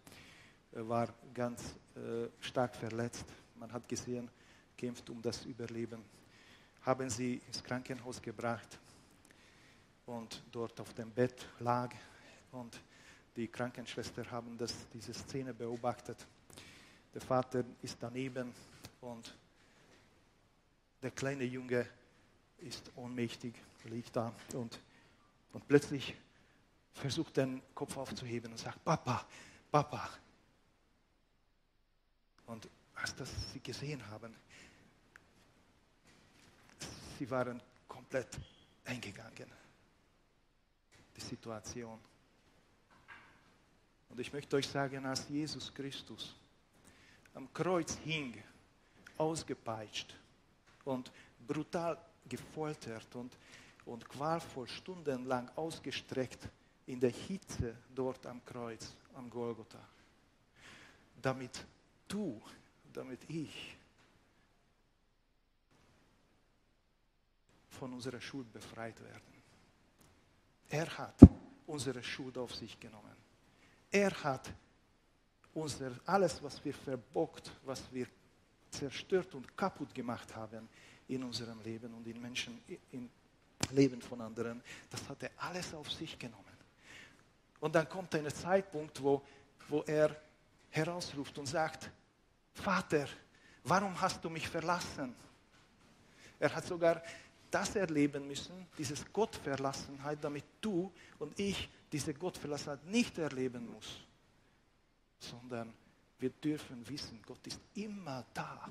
er 0.71 0.87
war 0.87 1.09
ganz 1.33 1.75
äh, 1.95 2.27
stark 2.39 2.75
verletzt. 2.75 3.25
Man 3.55 3.71
hat 3.71 3.87
gesehen, 3.87 4.29
kämpft 4.77 5.09
um 5.09 5.21
das 5.21 5.45
Überleben, 5.45 6.03
haben 6.81 7.09
sie 7.09 7.41
ins 7.47 7.63
Krankenhaus 7.63 8.21
gebracht 8.21 8.79
und 10.05 10.41
dort 10.51 10.79
auf 10.79 10.93
dem 10.93 11.11
Bett 11.11 11.45
lag 11.59 11.93
und 12.51 12.79
die 13.35 13.47
Krankenschwester 13.47 14.29
haben 14.31 14.57
das, 14.57 14.73
diese 14.93 15.13
Szene 15.13 15.53
beobachtet. 15.53 16.25
Der 17.13 17.21
Vater 17.21 17.63
ist 17.81 17.97
daneben 17.99 18.53
und 19.01 19.35
der 21.01 21.11
kleine 21.11 21.45
Junge 21.45 21.87
ist 22.61 22.91
ohnmächtig, 22.95 23.53
liegt 23.85 24.15
da 24.15 24.33
und, 24.53 24.79
und 25.53 25.67
plötzlich 25.67 26.15
versucht 26.93 27.37
den 27.37 27.61
Kopf 27.73 27.95
aufzuheben 27.97 28.51
und 28.51 28.57
sagt, 28.57 28.83
Papa, 28.83 29.25
Papa. 29.71 30.09
Und 32.45 32.67
als 32.95 33.15
das 33.15 33.29
sie 33.53 33.59
gesehen 33.59 34.05
haben, 34.07 34.35
sie 37.17 37.29
waren 37.29 37.61
komplett 37.87 38.39
eingegangen. 38.85 39.51
Die 41.15 41.21
Situation. 41.21 41.99
Und 44.09 44.19
ich 44.19 44.33
möchte 44.33 44.55
euch 44.55 44.67
sagen, 44.67 45.05
als 45.05 45.27
Jesus 45.29 45.73
Christus 45.73 46.35
am 47.33 47.51
Kreuz 47.53 47.97
hing, 47.99 48.41
ausgepeitscht 49.17 50.15
und 50.85 51.11
brutal 51.45 51.97
gefoltert 52.29 53.15
und, 53.15 53.35
und 53.85 54.07
qualvoll 54.07 54.67
stundenlang 54.67 55.49
ausgestreckt 55.55 56.47
in 56.85 56.99
der 56.99 57.11
Hitze 57.11 57.75
dort 57.93 58.25
am 58.25 58.43
Kreuz, 58.45 58.95
am 59.15 59.29
Golgotha, 59.29 59.83
damit 61.21 61.65
du, 62.07 62.41
damit 62.93 63.19
ich 63.29 63.77
von 67.69 67.93
unserer 67.93 68.19
Schuld 68.19 68.51
befreit 68.51 68.99
werden. 69.01 69.21
Er 70.69 70.97
hat 70.97 71.19
unsere 71.65 72.03
Schuld 72.03 72.37
auf 72.37 72.53
sich 72.53 72.79
genommen. 72.79 73.15
Er 73.91 74.11
hat 74.23 74.51
unser, 75.53 75.91
alles, 76.05 76.41
was 76.43 76.63
wir 76.63 76.73
verbockt, 76.73 77.51
was 77.63 77.91
wir 77.91 78.07
zerstört 78.71 79.33
und 79.35 79.55
kaputt 79.57 79.93
gemacht 79.93 80.35
haben 80.35 80.67
in 81.07 81.23
unserem 81.23 81.59
Leben 81.61 81.93
und 81.93 82.05
in 82.07 82.21
Menschen, 82.21 82.61
im 82.91 83.09
Leben 83.71 84.01
von 84.01 84.21
anderen, 84.21 84.61
das 84.89 85.07
hat 85.09 85.23
er 85.23 85.31
alles 85.37 85.73
auf 85.73 85.91
sich 85.91 86.17
genommen. 86.17 86.45
Und 87.59 87.75
dann 87.75 87.89
kommt 87.89 88.13
ein 88.15 88.29
Zeitpunkt, 88.29 89.01
wo, 89.01 89.21
wo 89.67 89.81
er 89.81 90.15
herausruft 90.69 91.37
und 91.37 91.45
sagt, 91.45 91.89
Vater, 92.53 93.07
Warum 93.63 93.99
hast 93.99 94.23
du 94.23 94.29
mich 94.29 94.47
verlassen? 94.47 95.15
Er 96.39 96.55
hat 96.55 96.65
sogar 96.65 97.03
das 97.51 97.75
erleben 97.75 98.27
müssen, 98.27 98.67
dieses 98.77 99.11
Gottverlassenheit, 99.11 100.23
damit 100.23 100.45
du 100.61 100.91
und 101.17 101.37
ich 101.39 101.69
diese 101.91 102.13
Gottverlassenheit 102.13 102.85
nicht 102.85 103.17
erleben 103.17 103.71
muss, 103.71 103.99
sondern 105.19 105.73
wir 106.19 106.29
dürfen 106.29 106.87
wissen, 106.87 107.21
Gott 107.25 107.45
ist 107.47 107.59
immer 107.75 108.25
da. 108.33 108.69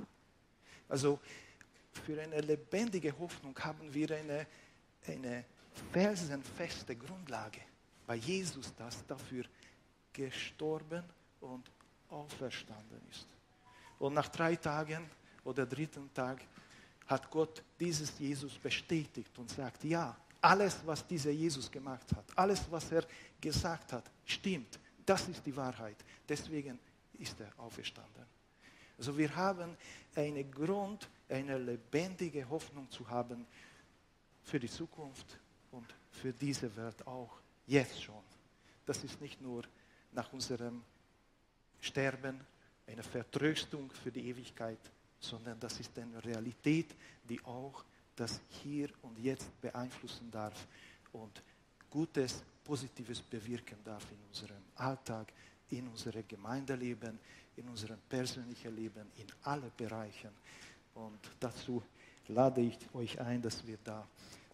Also 0.89 1.19
für 2.05 2.21
eine 2.21 2.41
lebendige 2.41 3.17
Hoffnung 3.19 3.59
haben 3.59 3.93
wir 3.93 4.11
eine, 4.11 4.47
eine 5.07 5.45
felsenfeste 5.93 6.97
Grundlage, 6.97 7.61
weil 8.07 8.19
Jesus 8.19 8.73
das 8.77 9.05
dafür 9.07 9.45
gestorben 10.13 11.05
und 11.41 11.71
auferstanden 12.09 13.01
ist. 13.11 13.27
Und 13.99 14.15
nach 14.15 14.29
drei 14.29 14.57
Tagen 14.57 15.09
oder 15.45 15.67
dritten 15.67 16.13
Tag 16.13 16.41
hat 17.07 17.31
Gott 17.31 17.63
dieses 17.81 18.19
Jesus 18.19 18.55
bestätigt 18.59 19.37
und 19.39 19.51
sagt, 19.51 19.85
ja, 19.85 20.17
alles, 20.41 20.79
was 20.85 21.07
dieser 21.07 21.31
Jesus 21.31 21.71
gemacht 21.71 22.07
hat, 22.15 22.25
alles, 22.37 22.71
was 22.71 22.93
er 22.93 23.05
gesagt 23.41 23.93
hat, 23.93 24.11
stimmt. 24.25 24.79
Das 25.05 25.27
ist 25.29 25.45
die 25.45 25.57
Wahrheit. 25.57 25.97
Deswegen 26.29 26.79
ist 27.19 27.41
er 27.41 27.53
auferstanden. 27.59 28.25
Also 28.97 29.17
wir 29.17 29.35
haben 29.35 29.77
einen 30.15 30.51
Grund, 30.51 31.09
eine 31.29 31.59
lebendige 31.59 32.49
Hoffnung 32.49 32.91
zu 32.91 33.09
haben 33.09 33.47
für 34.43 34.59
die 34.59 34.69
Zukunft 34.69 35.39
und 35.71 35.95
für 36.11 36.33
diese 36.33 36.75
Welt 36.77 37.07
auch 37.07 37.39
jetzt 37.67 38.03
schon. 38.03 38.23
Das 38.87 39.05
ist 39.05 39.21
nicht 39.21 39.41
nur 39.41 39.63
nach 40.13 40.33
unserem 40.33 40.83
Sterben 41.81 42.41
eine 42.87 43.03
Vertröstung 43.03 43.91
für 43.93 44.11
die 44.11 44.29
Ewigkeit, 44.29 44.79
sondern 45.21 45.61
das 45.61 45.79
ist 45.79 45.97
eine 45.99 46.25
Realität, 46.25 46.95
die 47.29 47.43
auch 47.45 47.85
das 48.17 48.41
Hier 48.63 48.89
und 49.03 49.19
Jetzt 49.19 49.61
beeinflussen 49.61 50.31
darf 50.31 50.67
und 51.13 51.43
Gutes, 51.91 52.43
Positives 52.65 53.23
bewirken 53.23 53.79
darf 53.85 54.05
in 54.11 54.19
unserem 54.29 54.63
Alltag, 54.75 55.33
in 55.71 55.89
unserem 55.89 56.27
Gemeindeleben, 56.27 57.19
in 57.57 57.69
unserem 57.69 57.99
persönlichen 58.09 58.75
Leben, 58.75 59.11
in 59.17 59.27
allen 59.43 59.73
Bereichen. 59.77 60.31
Und 60.95 61.21
dazu 61.39 61.83
lade 62.29 62.61
ich 62.61 62.79
euch 62.95 63.21
ein, 63.21 63.43
dass 63.43 63.67
wir 63.67 63.79
da 63.83 64.07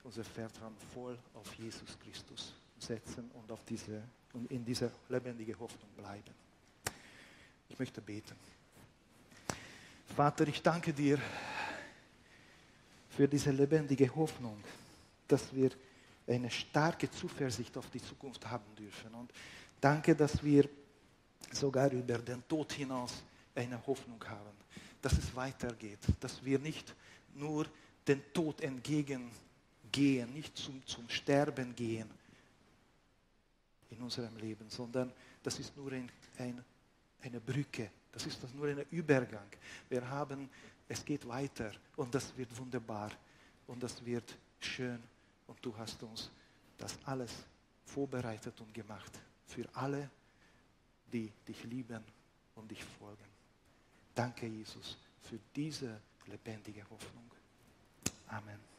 unser 0.03 0.25
Vertrauen 0.25 0.77
voll 0.93 1.19
auf 1.35 1.55
Jesus 1.55 1.99
Christus 1.99 2.55
setzen 2.79 3.31
und, 3.35 3.51
auf 3.51 3.65
diese, 3.65 4.03
und 4.33 4.51
in 4.51 4.65
dieser 4.65 4.91
lebendigen 5.09 5.59
Hoffnung 5.59 5.91
bleiben. 5.97 6.35
Ich 7.69 7.79
möchte 7.79 8.01
beten. 8.01 8.37
Vater, 10.15 10.47
ich 10.47 10.63
danke 10.63 10.93
dir 10.93 11.19
für 13.09 13.27
diese 13.27 13.51
lebendige 13.51 14.15
Hoffnung, 14.15 14.63
dass 15.27 15.55
wir 15.55 15.71
eine 16.27 16.51
starke 16.51 17.11
Zuversicht 17.11 17.77
auf 17.77 17.91
die 17.91 18.03
Zukunft 18.03 18.47
haben 18.47 18.75
dürfen. 18.77 19.15
Und 19.15 19.33
danke, 19.81 20.15
dass 20.15 20.43
wir 20.43 20.69
sogar 21.53 21.91
über 21.93 22.19
den 22.19 22.47
Tod 22.47 22.73
hinaus 22.73 23.23
eine 23.55 23.85
Hoffnung 23.87 24.23
haben, 24.27 24.57
dass 25.01 25.13
es 25.13 25.35
weitergeht, 25.35 26.01
dass 26.21 26.45
wir 26.45 26.59
nicht 26.59 26.95
nur 27.35 27.67
den 28.07 28.23
Tod 28.33 28.61
entgegengehen, 28.61 30.33
nicht 30.33 30.57
zum, 30.57 30.85
zum 30.87 31.09
Sterben 31.09 31.75
gehen 31.75 32.09
in 33.91 34.01
unserem 34.01 34.37
Leben, 34.37 34.69
sondern 34.69 35.13
das 35.43 35.59
ist 35.59 35.77
nur 35.77 35.93
ein, 35.93 36.11
ein, 36.39 36.65
eine 37.23 37.41
Brücke, 37.41 37.91
das 38.13 38.27
ist 38.27 38.43
nur 38.55 38.69
ein 38.69 38.85
Übergang. 38.91 39.49
Wir 39.89 40.09
haben, 40.09 40.49
es 40.89 41.05
geht 41.05 41.27
weiter 41.27 41.73
und 41.97 42.15
das 42.15 42.37
wird 42.37 42.57
wunderbar 42.59 43.11
und 43.67 43.83
das 43.83 44.05
wird 44.05 44.37
schön 44.61 45.03
und 45.47 45.59
du 45.65 45.77
hast 45.77 46.03
uns 46.03 46.31
das 46.77 46.99
alles 47.05 47.33
vorbereitet 47.85 48.61
und 48.61 48.73
gemacht 48.75 49.13
für 49.47 49.69
alle, 49.75 50.11
die 51.15 51.33
dich 51.47 51.63
lieben 51.65 52.05
und 52.57 52.71
dich 52.71 52.83
folgen. 52.85 53.25
Danke, 54.15 54.47
Jesus, 54.47 54.99
für 55.23 55.39
diese 55.55 56.01
lebendige 56.27 56.83
Hoffnung. 56.91 57.31
Amen. 58.27 58.74